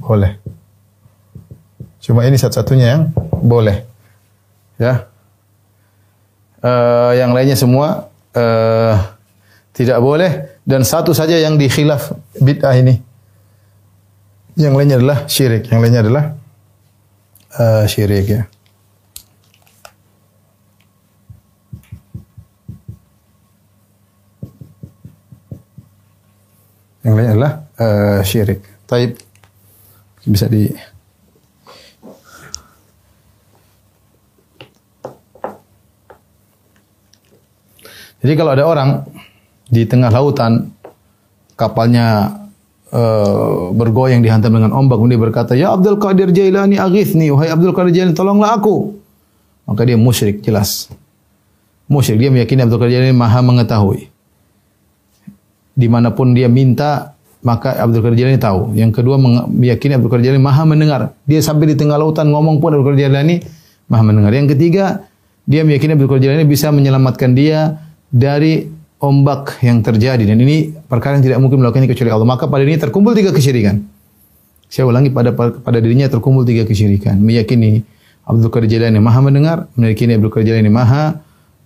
Boleh. 0.01 0.41
Cuma 2.01 2.25
ini 2.27 2.35
satu-satunya 2.41 2.87
yang 2.91 3.03
boleh. 3.45 3.87
Ya. 4.81 5.10
Uh, 6.61 7.17
yang 7.17 7.33
lainnya 7.33 7.57
semua 7.57 8.13
uh, 8.37 8.95
tidak 9.73 9.97
boleh 9.97 10.61
dan 10.69 10.85
satu 10.85 11.17
saja 11.17 11.41
yang 11.41 11.57
dikhilaf 11.57 12.13
bid'ah 12.37 12.77
ini. 12.77 13.01
Yang 14.61 14.75
lainnya 14.77 14.97
adalah 15.01 15.19
syirik. 15.25 15.73
Yang 15.73 15.81
lainnya 15.81 16.01
adalah 16.05 16.25
uh, 17.57 17.85
syirik 17.89 18.27
ya. 18.29 18.43
Yang 27.01 27.15
lainnya 27.17 27.33
adalah 27.33 27.53
uh, 27.81 28.21
syirik. 28.21 28.61
Taib 28.85 29.17
bisa 30.29 30.45
di 30.45 30.69
Jadi 38.21 38.33
kalau 38.37 38.53
ada 38.53 38.65
orang 38.69 39.09
di 39.71 39.89
tengah 39.89 40.13
lautan 40.13 40.69
kapalnya 41.57 42.37
uh, 42.93 43.73
bergoyang 43.73 44.21
dihantam 44.21 44.57
dengan 44.57 44.73
ombak 44.77 45.01
kemudian 45.01 45.21
berkata, 45.21 45.57
"Ya 45.57 45.73
Abdul 45.73 45.97
Qadir 45.97 46.35
Jailani 46.35 46.77
aghithni, 46.77 47.33
wahai 47.33 47.49
Abdul 47.53 47.73
Qadir 47.73 47.93
Jailani 47.97 48.17
tolonglah 48.17 48.61
aku." 48.61 48.97
Maka 49.65 49.87
dia 49.87 49.97
musyrik 49.97 50.43
jelas. 50.43 50.91
Musyrik 51.87 52.19
dia 52.23 52.31
meyakini 52.33 52.67
Abdul 52.67 52.81
Qadir 52.83 53.01
Jailani 53.01 53.17
Maha 53.17 53.41
mengetahui. 53.41 54.11
Di 55.73 55.87
mana 55.89 56.13
pun 56.13 56.37
dia 56.37 56.51
minta, 56.51 57.15
maka 57.41 57.79
Abdul 57.79 58.05
Qadir 58.05 58.27
Jailani 58.27 58.41
tahu. 58.43 58.77
Yang 58.77 59.01
kedua 59.01 59.17
meyakini 59.49 59.97
Abdul 59.97 60.11
Qadir 60.13 60.33
Jailani 60.33 60.45
Maha 60.45 60.63
mendengar. 60.69 61.01
Dia 61.25 61.41
sampai 61.41 61.73
di 61.73 61.77
tengah 61.79 61.97
lautan 61.97 62.29
ngomong 62.29 62.61
pun 62.61 62.75
Abdul 62.75 62.93
Qadir 62.93 63.09
Jailani 63.09 63.41
Maha 63.89 64.03
mendengar. 64.05 64.35
Yang 64.35 64.59
ketiga, 64.59 65.07
dia 65.47 65.63
meyakini 65.63 65.95
Abdul 65.95 66.11
Qadir 66.11 66.35
Jailani 66.35 66.45
bisa 66.45 66.69
menyelamatkan 66.75 67.33
dia 67.33 67.90
dari 68.11 68.67
ombak 69.01 69.65
yang 69.65 69.81
terjadi 69.81 70.29
dan 70.29 70.37
ini 70.37 70.77
perkara 70.85 71.17
yang 71.17 71.25
tidak 71.25 71.39
mungkin 71.41 71.65
melakukannya 71.65 71.89
kecuali 71.89 72.11
Allah. 72.13 72.29
Maka 72.29 72.45
pada 72.51 72.63
ini 72.67 72.77
terkumpul 72.77 73.17
tiga 73.17 73.33
kesyirikan. 73.33 73.81
Saya 74.71 74.87
ulangi 74.87 75.11
pada 75.11 75.35
pada 75.35 75.79
dirinya 75.83 76.07
terkumpul 76.07 76.45
tiga 76.47 76.63
kesyirikan. 76.69 77.19
Meyakini 77.19 77.83
Abdul 78.29 78.53
Qadir 78.53 78.79
Jailani 78.79 79.01
Maha 79.03 79.19
mendengar, 79.25 79.67
meyakini 79.75 80.21
Abdul 80.21 80.31
Qadir 80.31 80.55
Jailani 80.55 80.71
Maha 80.71 81.19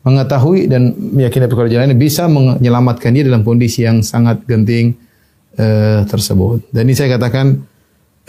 mengetahui 0.07 0.70
dan 0.70 0.94
meyakini 0.96 1.44
Abdul 1.44 1.59
Qadir 1.64 1.72
Jailani 1.76 1.96
bisa 1.98 2.30
menyelamatkan 2.30 3.12
dia 3.12 3.26
dalam 3.26 3.42
kondisi 3.42 3.85
yang 3.85 4.00
sangat 4.00 4.46
genting 4.48 4.94
uh, 5.59 6.07
tersebut. 6.07 6.64
Dan 6.70 6.88
ini 6.88 6.94
saya 6.94 7.18
katakan 7.18 7.66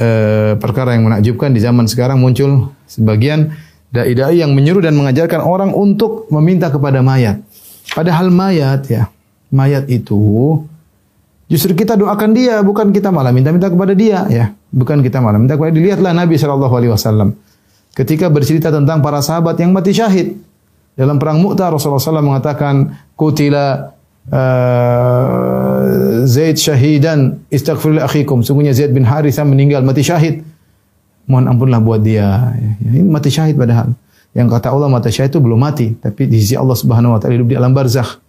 uh, 0.01 0.57
perkara 0.57 0.97
yang 0.97 1.07
menakjubkan 1.07 1.53
di 1.53 1.61
zaman 1.61 1.85
sekarang 1.87 2.19
muncul 2.19 2.73
sebagian 2.89 3.53
dai-dai 3.93 4.43
yang 4.43 4.51
menyuruh 4.51 4.83
dan 4.83 4.97
mengajarkan 4.97 5.39
orang 5.39 5.71
untuk 5.71 6.27
meminta 6.33 6.67
kepada 6.67 6.99
mayat. 6.99 7.44
Padahal 7.95 8.27
mayat 8.27 8.91
ya, 8.91 9.07
mayat 9.55 9.87
itu 9.87 10.59
justru 11.47 11.71
kita 11.71 11.95
doakan 11.95 12.35
dia, 12.35 12.59
bukan 12.59 12.91
kita 12.91 13.07
malah 13.07 13.31
minta-minta 13.31 13.71
kepada 13.71 13.95
dia 13.95 14.27
ya, 14.27 14.51
bukan 14.67 14.99
kita 14.99 15.23
malah 15.23 15.39
minta 15.39 15.55
kepada 15.55 15.71
dia. 15.71 15.95
Lihatlah 15.95 16.11
Nabi 16.11 16.35
Shallallahu 16.35 16.75
Alaihi 16.75 16.91
Wasallam 16.91 17.39
ketika 17.95 18.27
bercerita 18.27 18.67
tentang 18.69 18.99
para 18.99 19.23
sahabat 19.23 19.55
yang 19.63 19.71
mati 19.71 19.95
syahid. 19.95 20.35
Dalam 20.95 21.19
perang 21.19 21.43
Mu'tah 21.43 21.75
Rasulullah 21.75 21.99
SAW 21.99 22.23
mengatakan 22.23 22.95
kutila 23.19 23.91
uh, 24.31 26.23
Zaid 26.23 26.55
syahidan 26.55 27.43
istaghfir 27.51 27.99
li 27.99 28.01
akhikum. 28.03 28.47
Sungguhnya 28.47 28.71
Zaid 28.71 28.95
bin 28.95 29.03
Harithah 29.03 29.43
meninggal 29.43 29.83
mati 29.83 30.07
syahid. 30.07 30.47
Mohon 31.27 31.45
ampunlah 31.51 31.79
buat 31.83 31.99
dia. 31.99 32.55
Ya, 32.55 32.71
ini 32.95 33.03
mati 33.11 33.27
syahid 33.27 33.59
padahal 33.59 33.91
yang 34.35 34.51
kata 34.51 34.67
Allah 34.67 34.91
mata 34.91 35.07
syahid 35.07 35.31
itu 35.31 35.39
belum 35.39 35.55
mati, 35.55 35.95
tapi 35.95 36.27
di 36.27 36.43
sisi 36.43 36.59
Allah 36.59 36.75
Subhanahu 36.75 37.15
wa 37.15 37.19
taala 37.23 37.39
hidup 37.39 37.47
di 37.47 37.55
alam 37.55 37.71
barzakh. 37.71 38.19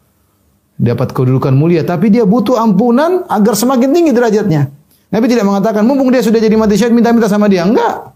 Dapat 0.77 1.11
kedudukan 1.11 1.51
mulia, 1.57 1.83
tapi 1.83 2.13
dia 2.13 2.23
butuh 2.23 2.61
ampunan 2.61 3.27
agar 3.27 3.59
semakin 3.59 3.91
tinggi 3.91 4.13
derajatnya. 4.15 4.69
Nabi 5.09 5.27
tidak 5.27 5.49
mengatakan 5.49 5.83
mumpung 5.83 6.13
dia 6.15 6.21
sudah 6.21 6.39
jadi 6.39 6.53
mati 6.55 6.79
syahid 6.79 6.95
minta-minta 6.95 7.27
sama 7.27 7.51
dia, 7.51 7.67
enggak. 7.67 8.13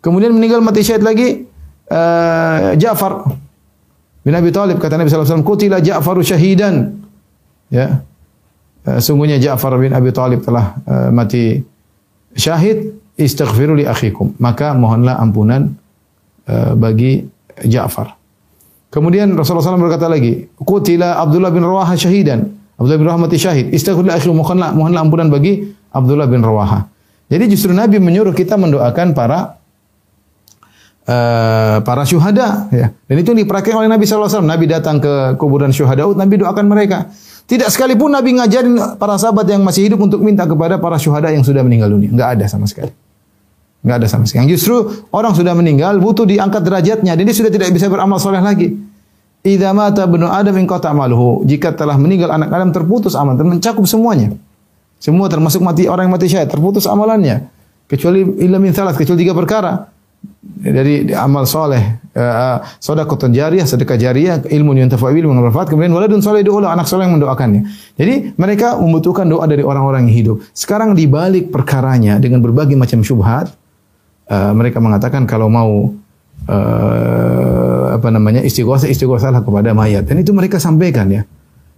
Kemudian 0.00 0.32
meninggal 0.32 0.62
mati 0.62 0.80
syahid 0.86 1.02
lagi 1.02 1.44
uh, 1.90 2.72
Ja'far 2.78 3.26
bin 4.22 4.32
Abi 4.32 4.54
Thalib 4.54 4.78
kata 4.78 4.96
Nabi 4.96 5.10
wasallam 5.10 5.44
kutila 5.44 5.82
Ja'far 5.82 6.16
syahidan. 6.22 7.02
Ya. 7.68 8.06
Uh, 8.86 9.02
sungguhnya 9.02 9.42
Ja'far 9.42 9.74
bin 9.82 9.90
Abi 9.92 10.14
Thalib 10.14 10.46
telah 10.46 10.78
uh, 10.86 11.10
mati 11.10 11.58
syahid 12.38 12.96
istaghfiru 13.18 13.76
li 13.76 13.84
akhikum. 13.84 14.38
Maka 14.38 14.78
mohonlah 14.78 15.18
ampunan 15.18 15.74
Eh, 16.42 16.74
bagi 16.74 17.22
Ja'far. 17.62 18.18
Kemudian 18.90 19.30
Rasulullah 19.38 19.62
SAW 19.62 19.78
berkata 19.78 20.10
lagi, 20.10 20.50
Qutila 20.58 21.22
Abdullah 21.22 21.54
bin 21.54 21.62
Rawaha 21.62 21.94
syahidan. 21.94 22.50
Abdullah 22.74 22.98
bin 22.98 23.06
Rawaha 23.06 23.30
mati 23.30 23.38
syahid. 23.38 23.70
Istaghfirullah 23.70 24.18
akhi 24.18 24.26
mohonlah, 24.34 24.74
mohonlah 24.74 25.06
ampunan 25.06 25.30
bagi 25.30 25.70
Abdullah 25.94 26.26
bin 26.26 26.42
Rawaha. 26.42 26.90
Jadi 27.30 27.44
justru 27.46 27.70
Nabi 27.70 28.02
menyuruh 28.02 28.34
kita 28.34 28.58
mendoakan 28.58 29.14
para 29.14 29.62
uh, 31.06 31.78
para 31.80 32.02
syuhada 32.04 32.68
ya. 32.74 32.90
Dan 32.90 33.16
itu 33.22 33.32
dipraktikkan 33.32 33.86
oleh 33.86 33.88
Nabi 33.88 34.04
SAW. 34.04 34.42
Nabi 34.42 34.66
datang 34.66 34.98
ke 34.98 35.38
kuburan 35.38 35.70
syuhada, 35.70 36.10
Nabi 36.10 36.42
doakan 36.42 36.66
mereka. 36.66 37.06
Tidak 37.46 37.70
sekalipun 37.70 38.12
Nabi 38.12 38.34
ngajarin 38.34 38.98
para 38.98 39.14
sahabat 39.14 39.46
yang 39.46 39.62
masih 39.62 39.86
hidup 39.86 40.02
untuk 40.02 40.20
minta 40.20 40.42
kepada 40.42 40.76
para 40.82 40.98
syuhada 40.98 41.30
yang 41.30 41.46
sudah 41.46 41.62
meninggal 41.62 41.88
dunia. 41.88 42.10
Enggak 42.10 42.34
ada 42.36 42.44
sama 42.50 42.66
sekali. 42.66 42.90
Enggak 43.82 43.96
ada 43.98 44.06
sama 44.06 44.24
sekali. 44.30 44.46
Yang 44.46 44.62
justru 44.62 44.76
orang 45.10 45.34
sudah 45.34 45.58
meninggal 45.58 45.98
butuh 45.98 46.22
diangkat 46.22 46.62
derajatnya 46.62 47.18
dan 47.18 47.22
dia 47.26 47.34
sudah 47.34 47.50
tidak 47.50 47.74
bisa 47.74 47.90
beramal 47.90 48.22
soleh 48.22 48.38
lagi. 48.38 48.78
Idza 49.42 49.74
mata 49.74 50.06
ibnu 50.06 50.22
Adam 50.22 50.54
in 50.54 50.70
qata 50.70 50.94
amaluhu. 50.94 51.42
Jika 51.42 51.74
telah 51.74 51.98
meninggal 51.98 52.30
anak 52.30 52.46
Adam 52.54 52.70
terputus 52.70 53.18
amal, 53.18 53.34
mencakup 53.34 53.82
semuanya. 53.90 54.38
Semua 55.02 55.26
termasuk 55.26 55.58
mati 55.66 55.90
orang 55.90 56.06
yang 56.06 56.14
mati 56.14 56.30
syahid 56.30 56.46
terputus 56.46 56.86
amalannya. 56.86 57.50
Kecuali 57.90 58.22
illa 58.38 58.62
min 58.62 58.70
salat, 58.70 58.94
kecuali 58.94 59.26
tiga 59.26 59.34
perkara. 59.34 59.90
Dari 60.62 61.10
amal 61.10 61.50
soleh, 61.50 61.98
uh, 62.14 62.62
sedekah 62.78 63.26
jariyah, 63.26 63.66
sedekah 63.66 63.98
jariyah, 63.98 64.46
ilmu 64.46 64.78
yang 64.78 64.86
tafawil 64.86 65.26
bermanfaat, 65.26 65.74
kemudian 65.74 65.90
waladun 65.90 66.22
soleh 66.22 66.46
doa 66.46 66.70
anak 66.70 66.86
soleh 66.86 67.10
yang 67.10 67.18
mendoakannya. 67.18 67.66
Jadi 67.98 68.38
mereka 68.38 68.78
membutuhkan 68.78 69.26
doa 69.26 69.42
dari 69.50 69.66
orang-orang 69.66 70.06
yang 70.06 70.14
hidup. 70.14 70.36
Sekarang 70.54 70.94
dibalik 70.94 71.50
perkaranya 71.50 72.22
dengan 72.22 72.38
berbagai 72.38 72.78
macam 72.78 73.02
syubhat, 73.02 73.50
uh, 74.28 74.52
mereka 74.54 74.78
mengatakan 74.78 75.26
kalau 75.26 75.48
mau 75.48 75.90
uh, 76.48 77.84
apa 77.96 78.08
namanya 78.10 78.42
istighosah 78.42 78.90
istighosahlah 78.90 79.42
kepada 79.42 79.74
mayat. 79.74 80.06
Dan 80.06 80.22
itu 80.22 80.34
mereka 80.34 80.58
sampaikan 80.62 81.10
ya. 81.10 81.22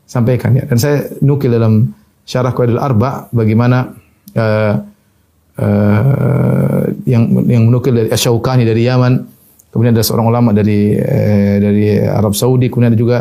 Sampaikan 0.05 0.53
ya. 0.57 0.65
Dan 0.69 0.77
saya 0.77 1.09
nukil 1.25 1.53
dalam 1.53 1.93
syarah 2.25 2.53
Qaidul 2.53 2.81
Arba 2.81 3.29
bagaimana 3.33 3.93
uh, 4.37 4.75
uh, 5.61 6.83
yang 7.05 7.25
yang 7.49 7.63
menukil 7.69 7.93
dari 7.93 8.09
Asyaukani 8.09 8.65
dari 8.65 8.89
Yaman 8.89 9.13
kemudian 9.69 9.93
ada 9.93 10.05
seorang 10.07 10.29
ulama 10.31 10.51
dari 10.57 10.97
uh, 10.97 11.57
dari 11.61 12.01
Arab 12.01 12.33
Saudi 12.33 12.73
kemudian 12.73 12.93
ada 12.97 13.01
juga 13.01 13.19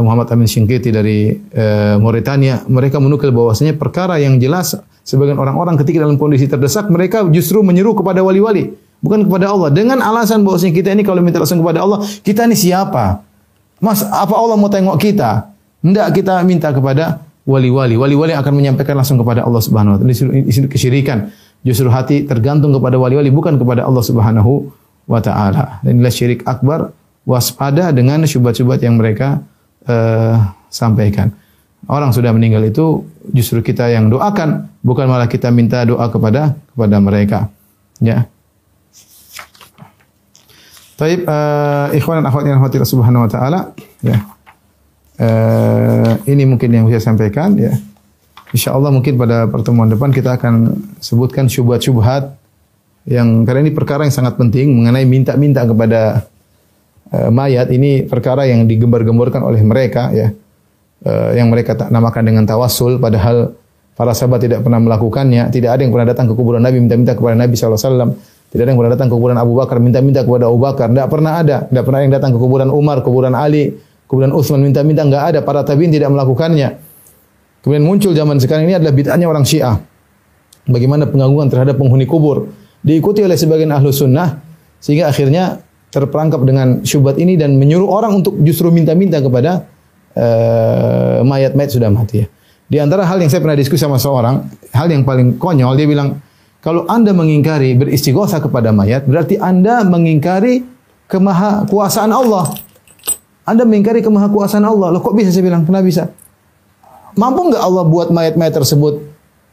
Muhammad 0.00 0.30
Amin 0.32 0.46
Shinkiti 0.46 0.94
dari 0.94 1.34
uh, 1.34 1.98
Mauritania. 1.98 2.62
Mereka 2.64 3.02
menukil 3.02 3.34
bahwasanya 3.34 3.74
perkara 3.76 4.16
yang 4.22 4.38
jelas 4.38 4.78
sebagian 5.10 5.34
orang-orang 5.42 5.74
ketika 5.82 6.06
dalam 6.06 6.14
kondisi 6.14 6.46
terdesak 6.46 6.86
mereka 6.86 7.26
justru 7.34 7.66
menyeru 7.66 7.98
kepada 7.98 8.22
wali-wali 8.22 8.70
bukan 9.02 9.26
kepada 9.26 9.50
Allah 9.50 9.74
dengan 9.74 9.98
alasan 9.98 10.46
bahwasanya 10.46 10.70
kita 10.70 10.94
ini 10.94 11.02
kalau 11.02 11.18
minta 11.18 11.42
langsung 11.42 11.58
kepada 11.58 11.82
Allah 11.82 11.98
kita 12.22 12.46
ini 12.46 12.54
siapa 12.54 13.26
Mas 13.82 14.06
apa 14.06 14.34
Allah 14.38 14.54
mau 14.54 14.70
tengok 14.70 15.00
kita 15.02 15.50
hendak 15.80 16.12
kita 16.12 16.44
minta 16.44 16.68
kepada 16.70 17.24
wali-wali. 17.48 17.96
Wali-wali 17.96 18.36
akan 18.36 18.52
menyampaikan 18.52 18.94
langsung 18.94 19.16
kepada 19.20 19.42
Allah 19.42 19.62
Subhanahu 19.64 19.96
wa 19.96 19.98
taala. 19.98 20.12
Di 20.12 20.52
sini 20.52 20.68
kesyirikan. 20.68 21.32
Justru 21.60 21.92
hati 21.92 22.24
tergantung 22.24 22.72
kepada 22.72 22.96
wali-wali 22.96 23.28
bukan 23.28 23.60
kepada 23.60 23.84
Allah 23.84 24.04
Subhanahu 24.04 24.72
wa 25.08 25.20
taala. 25.20 25.80
Inilah 25.84 26.12
syirik 26.12 26.44
akbar. 26.44 26.92
Waspada 27.28 27.92
dengan 27.92 28.24
syubhat-syubhat 28.24 28.80
yang 28.80 28.96
mereka 28.96 29.44
uh, 29.84 30.56
sampaikan. 30.72 31.36
Orang 31.88 32.12
sudah 32.12 32.34
meninggal 32.36 32.60
itu 32.68 33.08
justru 33.32 33.64
kita 33.64 33.88
yang 33.88 34.12
doakan, 34.12 34.68
bukan 34.84 35.08
malah 35.08 35.30
kita 35.30 35.48
minta 35.48 35.80
doa 35.88 36.06
kepada 36.12 36.58
kepada 36.74 36.96
mereka. 37.00 37.38
Ya. 38.00 38.28
Taib 41.00 41.24
uh, 41.24 41.88
ikhwan 41.96 42.20
dan 42.20 42.28
akhwat 42.28 42.44
yang 42.44 42.84
subhanahu 42.84 43.24
wa 43.24 43.30
taala, 43.32 43.60
ya. 44.04 44.20
Uh, 45.20 46.16
ini 46.28 46.48
mungkin 46.48 46.72
yang 46.72 46.84
saya 46.88 47.00
sampaikan 47.00 47.56
ya. 47.56 47.76
Insya 48.56 48.72
Allah 48.72 48.88
mungkin 48.88 49.20
pada 49.20 49.46
pertemuan 49.46 49.88
depan 49.88 50.10
kita 50.10 50.40
akan 50.40 50.80
sebutkan 50.98 51.46
syubhat-syubhat 51.46 52.34
yang 53.04 53.44
karena 53.44 53.68
ini 53.68 53.72
perkara 53.72 54.04
yang 54.04 54.16
sangat 54.16 54.40
penting 54.40 54.72
mengenai 54.76 55.04
minta-minta 55.04 55.64
kepada 55.64 56.24
uh, 57.12 57.30
mayat 57.32 57.68
ini 57.68 58.04
perkara 58.08 58.48
yang 58.48 58.64
digembar-gemborkan 58.64 59.44
oleh 59.44 59.60
mereka 59.60 60.08
ya. 60.12 60.32
Uh, 61.00 61.32
yang 61.32 61.48
mereka 61.48 61.72
namakan 61.88 62.28
dengan 62.28 62.44
tawassul 62.44 63.00
padahal 63.00 63.56
para 63.96 64.12
sahabat 64.12 64.44
tidak 64.44 64.60
pernah 64.60 64.76
melakukannya, 64.84 65.48
tidak 65.48 65.72
ada 65.72 65.80
yang 65.80 65.92
pernah 65.96 66.12
datang 66.12 66.28
ke 66.28 66.36
kuburan 66.36 66.60
Nabi 66.60 66.76
minta-minta 66.76 67.16
kepada 67.16 67.36
Nabi 67.40 67.56
SAW. 67.56 68.12
Tidak 68.50 68.62
ada 68.66 68.70
yang 68.74 68.80
pernah 68.82 68.92
datang 68.92 69.08
ke 69.08 69.14
kuburan 69.16 69.38
Abu 69.38 69.54
Bakar 69.56 69.80
minta-minta 69.80 70.26
kepada 70.26 70.50
Abu 70.50 70.58
Bakar. 70.60 70.90
Tidak 70.90 71.08
pernah 71.08 71.38
ada. 71.38 71.56
Tidak 71.70 71.84
pernah 71.86 72.00
yang 72.02 72.12
datang 72.12 72.34
ke 72.34 72.38
kuburan 72.42 72.68
Umar, 72.68 72.98
kuburan 73.06 73.32
Ali, 73.32 73.78
Kemudian 74.10 74.34
Utsman 74.34 74.58
minta-minta 74.58 75.06
enggak 75.06 75.22
ada, 75.30 75.38
para 75.46 75.62
tabi'in 75.62 75.94
tidak 75.94 76.10
melakukannya. 76.10 76.82
Kemudian 77.62 77.86
muncul 77.86 78.10
zaman 78.10 78.42
sekarang 78.42 78.66
ini 78.66 78.74
adalah 78.74 78.90
bid'ahnya 78.90 79.30
orang 79.30 79.46
Syiah. 79.46 79.78
Bagaimana 80.66 81.06
penganggungan 81.06 81.46
terhadap 81.46 81.78
penghuni 81.78 82.10
kubur 82.10 82.50
diikuti 82.82 83.22
oleh 83.22 83.38
sebagian 83.38 83.70
ahlu 83.70 83.94
sunnah 83.94 84.42
sehingga 84.82 85.06
akhirnya 85.06 85.62
terperangkap 85.94 86.42
dengan 86.42 86.82
syubhat 86.82 87.22
ini 87.22 87.38
dan 87.38 87.54
menyuruh 87.54 87.86
orang 87.86 88.18
untuk 88.18 88.34
justru 88.42 88.74
minta-minta 88.74 89.22
kepada 89.22 89.70
uh, 90.16 91.20
mayat-mayat 91.26 91.70
sudah 91.70 91.90
mati 91.92 92.24
ya. 92.24 92.26
Di 92.70 92.78
antara 92.78 93.02
hal 93.02 93.18
yang 93.18 93.26
saya 93.26 93.42
pernah 93.42 93.58
diskusi 93.58 93.82
sama 93.82 93.98
seorang, 93.98 94.46
hal 94.70 94.86
yang 94.86 95.02
paling 95.02 95.42
konyol 95.42 95.74
dia 95.74 95.90
bilang, 95.90 96.22
kalau 96.62 96.86
Anda 96.86 97.10
mengingkari 97.10 97.74
beristighosa 97.74 98.38
kepada 98.38 98.70
mayat, 98.70 99.10
berarti 99.10 99.40
Anda 99.42 99.82
mengingkari 99.82 100.62
kemaha 101.10 101.66
kuasaan 101.66 102.14
Allah. 102.14 102.54
Anda 103.42 103.66
mengingkari 103.66 104.04
kemahakuasaan 104.06 104.62
Allah. 104.62 104.94
Loh 104.94 105.02
kok 105.02 105.18
bisa 105.18 105.34
saya 105.34 105.42
bilang? 105.42 105.66
Kenapa 105.66 105.82
bisa? 105.82 106.04
Mampu 107.18 107.50
nggak 107.50 107.58
Allah 107.58 107.84
buat 107.90 108.14
mayat-mayat 108.14 108.54
tersebut 108.54 109.02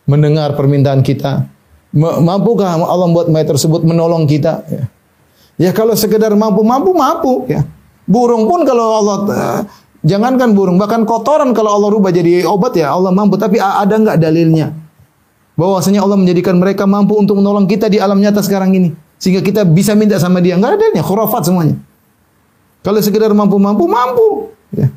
mendengar 0.06 0.54
permintaan 0.54 1.02
kita? 1.02 1.50
Mampukah 1.98 2.78
Allah 2.78 3.10
buat 3.10 3.32
mayat 3.34 3.50
tersebut 3.50 3.82
menolong 3.82 4.30
kita? 4.30 4.62
Ya, 4.70 4.84
ya 5.58 5.72
kalau 5.74 5.98
sekedar 5.98 6.30
mampu, 6.38 6.62
mampu, 6.62 6.94
mampu. 6.94 7.34
Ya. 7.50 7.66
Burung 8.06 8.46
pun 8.46 8.64
kalau 8.64 9.02
Allah 9.04 9.18
uh, 9.26 9.60
jangankan 10.06 10.54
burung, 10.54 10.78
bahkan 10.82 11.06
kotoran 11.06 11.54
kalau 11.54 11.74
Allah 11.78 11.90
rubah 11.94 12.12
jadi 12.14 12.46
obat 12.46 12.78
ya 12.78 12.94
Allah 12.94 13.14
mampu. 13.14 13.38
Tapi 13.38 13.62
ada 13.62 13.96
nggak 13.98 14.18
dalilnya? 14.18 14.74
Bahwasanya 15.58 16.06
Allah 16.06 16.18
menjadikan 16.18 16.58
mereka 16.58 16.86
mampu 16.86 17.18
untuk 17.18 17.38
menolong 17.42 17.66
kita 17.66 17.90
di 17.90 17.98
alam 17.98 18.22
nyata 18.22 18.46
sekarang 18.46 18.74
ini. 18.78 18.94
Sehingga 19.18 19.42
kita 19.42 19.66
bisa 19.66 19.98
minta 19.98 20.22
sama 20.22 20.38
dia. 20.38 20.54
Nggak 20.58 20.70
ada 20.74 20.78
dalilnya, 20.78 21.04
khurafat 21.06 21.50
semuanya. 21.50 21.76
Kalau 22.86 23.02
sekedar 23.02 23.34
mampu-mampu, 23.34 23.84
mampu. 23.90 24.28
Ya. 24.72 24.94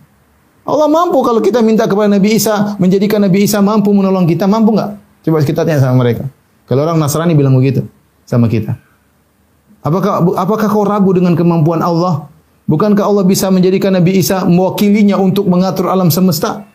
Allah 0.62 0.86
mampu 0.86 1.18
kalau 1.26 1.42
kita 1.42 1.64
minta 1.64 1.90
kepada 1.90 2.06
Nabi 2.06 2.38
Isa, 2.38 2.78
menjadikan 2.78 3.18
Nabi 3.24 3.48
Isa 3.48 3.58
mampu 3.58 3.90
menolong 3.90 4.28
kita, 4.28 4.46
mampu 4.46 4.76
nggak? 4.76 4.90
Coba 5.26 5.42
kita 5.42 5.66
tanya 5.66 5.82
sama 5.82 6.06
mereka. 6.06 6.30
Kalau 6.70 6.86
orang 6.86 7.02
Nasrani 7.02 7.34
bilang 7.34 7.58
begitu 7.58 7.82
sama 8.22 8.46
kita. 8.46 8.78
Apakah 9.82 10.22
apakah 10.38 10.68
kau 10.70 10.86
ragu 10.86 11.10
dengan 11.10 11.34
kemampuan 11.34 11.82
Allah? 11.82 12.29
Bukankah 12.70 13.02
Allah 13.02 13.26
bisa 13.26 13.50
menjadikan 13.50 13.90
Nabi 13.90 14.22
Isa 14.22 14.46
mewakilinya 14.46 15.18
untuk 15.18 15.50
mengatur 15.50 15.90
alam 15.90 16.06
semesta? 16.06 16.70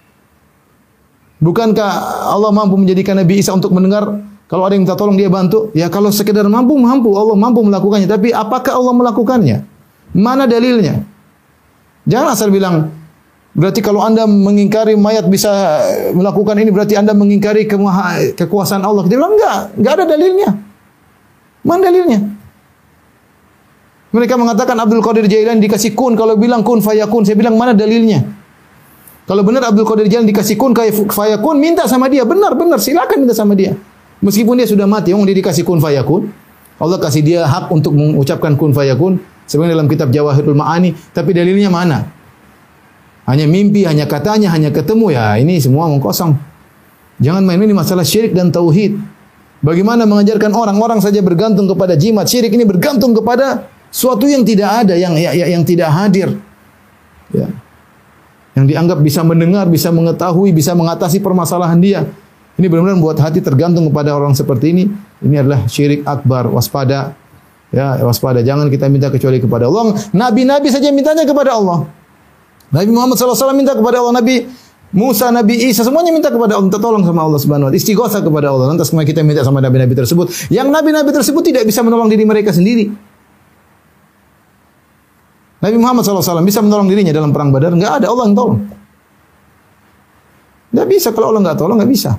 Bukankah 1.39 1.91
Allah 2.35 2.51
mampu 2.51 2.75
menjadikan 2.75 3.15
Nabi 3.15 3.39
Isa 3.39 3.55
untuk 3.55 3.71
mendengar 3.71 4.03
kalau 4.51 4.67
ada 4.67 4.75
yang 4.75 4.83
minta 4.83 4.99
tolong 4.99 5.15
dia 5.15 5.31
bantu? 5.31 5.71
Ya 5.71 5.87
kalau 5.87 6.11
sekedar 6.11 6.43
mampu, 6.51 6.75
mampu. 6.75 7.15
Allah 7.15 7.39
mampu 7.39 7.63
melakukannya. 7.63 8.11
Tapi 8.11 8.35
apakah 8.35 8.75
Allah 8.75 8.91
melakukannya? 8.91 9.57
Mana 10.11 10.43
dalilnya? 10.43 10.99
Jangan 12.03 12.35
asal 12.35 12.51
bilang 12.51 12.91
berarti 13.55 13.79
kalau 13.79 14.03
Anda 14.03 14.27
mengingkari 14.27 14.99
mayat 14.99 15.31
bisa 15.31 15.79
melakukan 16.11 16.59
ini 16.59 16.75
berarti 16.75 16.99
Anda 16.99 17.15
mengingkari 17.15 17.71
kekuasaan 18.35 18.83
Allah. 18.83 19.07
Kita 19.07 19.15
bilang 19.15 19.39
enggak, 19.39 19.59
enggak 19.79 19.93
ada 19.95 20.05
dalilnya. 20.11 20.49
Mana 21.63 21.81
dalilnya? 21.87 22.19
Mereka 24.15 24.39
mengatakan 24.39 24.79
Abdul 24.79 25.03
Qadir 25.03 25.27
Jailani 25.27 25.59
dikasih 25.59 25.91
kun 25.91 26.15
kalau 26.15 26.39
bilang 26.39 26.63
kun 26.63 26.79
fayakun. 26.79 27.27
Saya 27.27 27.35
bilang 27.35 27.59
mana 27.59 27.75
dalilnya? 27.75 28.23
Kalau 29.27 29.43
benar 29.43 29.67
Abdul 29.67 29.83
Qadir 29.83 30.07
Jailani 30.07 30.31
dikasih 30.31 30.55
kun 30.55 30.71
fayakun, 31.11 31.59
minta 31.59 31.83
sama 31.83 32.07
dia. 32.07 32.23
Benar, 32.23 32.55
benar, 32.55 32.79
silakan 32.79 33.27
minta 33.27 33.35
sama 33.35 33.59
dia. 33.59 33.75
Meskipun 34.23 34.55
dia 34.55 34.71
sudah 34.71 34.87
mati, 34.87 35.11
orang 35.11 35.27
dia 35.27 35.35
dikasih 35.43 35.67
kun 35.67 35.83
fayakun. 35.83 36.31
Allah 36.79 36.95
kasih 36.95 37.27
dia 37.27 37.43
hak 37.43 37.67
untuk 37.75 37.91
mengucapkan 37.91 38.55
kun 38.55 38.71
fayakun. 38.71 39.19
Sebenarnya 39.51 39.83
dalam 39.83 39.91
kitab 39.91 40.07
Jawahirul 40.15 40.55
Ma'ani, 40.55 40.95
tapi 41.11 41.35
dalilnya 41.35 41.67
mana? 41.67 42.07
Hanya 43.27 43.51
mimpi, 43.51 43.83
hanya 43.83 44.07
katanya, 44.07 44.47
hanya 44.55 44.71
ketemu 44.71 45.11
ya, 45.11 45.35
ini 45.35 45.59
semua 45.59 45.91
mengkosong. 45.91 46.39
Jangan 47.19 47.43
main 47.43 47.59
ini 47.59 47.75
masalah 47.75 48.07
syirik 48.07 48.31
dan 48.31 48.47
tauhid. 48.47 48.95
Bagaimana 49.59 50.07
mengajarkan 50.07 50.55
orang 50.55 50.79
orang 50.79 50.99
saja 51.03 51.19
bergantung 51.19 51.67
kepada 51.67 51.99
jimat. 51.99 52.31
Syirik 52.31 52.55
ini 52.55 52.63
bergantung 52.63 53.11
kepada 53.11 53.74
suatu 53.93 54.25
yang 54.29 54.45
tidak 54.45 54.85
ada, 54.85 54.93
yang 54.95 55.13
yang, 55.17 55.33
yang 55.59 55.63
tidak 55.63 55.89
hadir. 55.91 56.33
Ya. 57.33 57.49
Yang 58.55 58.65
dianggap 58.71 58.99
bisa 59.03 59.21
mendengar, 59.21 59.67
bisa 59.67 59.91
mengetahui, 59.91 60.55
bisa 60.55 60.71
mengatasi 60.71 61.19
permasalahan 61.19 61.79
dia. 61.81 62.01
Ini 62.55 62.71
benar-benar 62.71 63.03
buat 63.03 63.19
hati 63.19 63.43
tergantung 63.43 63.91
kepada 63.91 64.15
orang 64.15 64.31
seperti 64.31 64.71
ini. 64.71 64.83
Ini 65.19 65.43
adalah 65.43 65.67
syirik 65.67 66.07
akbar, 66.07 66.47
waspada. 66.47 67.11
Ya, 67.75 67.99
waspada. 67.99 68.39
Jangan 68.39 68.71
kita 68.71 68.87
minta 68.87 69.11
kecuali 69.11 69.43
kepada 69.43 69.67
Allah. 69.67 69.99
Nabi-nabi 70.15 70.71
saja 70.71 70.87
mintanya 70.95 71.27
kepada 71.27 71.51
Allah. 71.51 71.83
Nabi 72.71 72.89
Muhammad 72.95 73.19
SAW 73.19 73.51
minta 73.51 73.75
kepada 73.75 73.99
Allah, 73.99 74.15
Nabi 74.23 74.47
Musa, 74.95 75.27
Nabi 75.27 75.67
Isa, 75.67 75.83
semuanya 75.83 76.15
minta 76.15 76.31
kepada 76.31 76.55
Allah, 76.55 76.71
minta 76.71 76.79
tolong 76.79 77.03
sama 77.03 77.27
Allah 77.27 77.35
Subhanahu 77.35 77.67
wa 77.67 77.71
taala. 77.75 77.81
Istighosa 77.83 78.23
kepada 78.23 78.47
Allah. 78.55 78.71
Lantas 78.71 78.87
kemudian 78.87 79.11
kita 79.11 79.21
minta 79.27 79.43
sama 79.43 79.59
nabi-nabi 79.59 79.91
tersebut. 79.91 80.31
Yang 80.47 80.71
nabi-nabi 80.71 81.11
tersebut 81.11 81.43
tidak 81.43 81.67
bisa 81.67 81.83
menolong 81.83 82.07
diri 82.07 82.23
mereka 82.23 82.55
sendiri. 82.55 82.87
Nabi 85.65 85.81
Muhammad 85.81 86.05
SAW 86.05 86.45
bisa 86.45 86.61
menolong 86.61 86.85
dirinya 86.85 87.09
dalam 87.09 87.33
perang 87.33 87.49
Badar? 87.49 87.73
Enggak 87.73 87.97
ada, 87.97 88.13
Allah 88.13 88.29
yang 88.29 88.37
tolong. 88.37 88.59
Enggak 90.69 90.87
bisa 90.93 91.09
kalau 91.09 91.33
Allah 91.33 91.41
enggak 91.41 91.57
tolong, 91.57 91.81
enggak 91.81 91.89
bisa. 91.89 92.11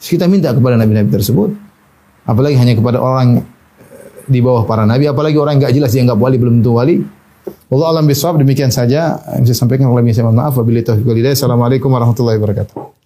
Terus 0.00 0.08
kita 0.16 0.24
minta 0.24 0.56
kepada 0.56 0.80
nabi-nabi 0.80 1.12
tersebut. 1.12 1.52
Apalagi 2.24 2.56
hanya 2.56 2.72
kepada 2.72 2.96
orang 2.96 3.44
di 4.24 4.40
bawah 4.40 4.64
para 4.64 4.88
nabi, 4.88 5.04
apalagi 5.04 5.36
orang 5.36 5.60
yang 5.60 5.68
enggak 5.68 5.74
jelas 5.76 5.92
dianggap 5.92 6.16
wali 6.16 6.40
belum 6.40 6.64
tentu 6.64 6.72
wali. 6.72 7.04
Allah 7.68 7.86
alam 7.92 8.08
bisawab 8.08 8.40
demikian 8.40 8.72
saja 8.72 9.20
yang 9.36 9.44
saya 9.44 9.58
sampaikan 9.60 9.92
oleh 9.92 10.00
saya 10.16 10.24
mohon 10.24 10.40
maaf 10.40 10.56
wabillahi 10.56 10.86
taufiq. 10.86 11.04
Assalamualaikum 11.04 11.92
warahmatullahi 11.92 12.40
wabarakatuh. 12.40 12.99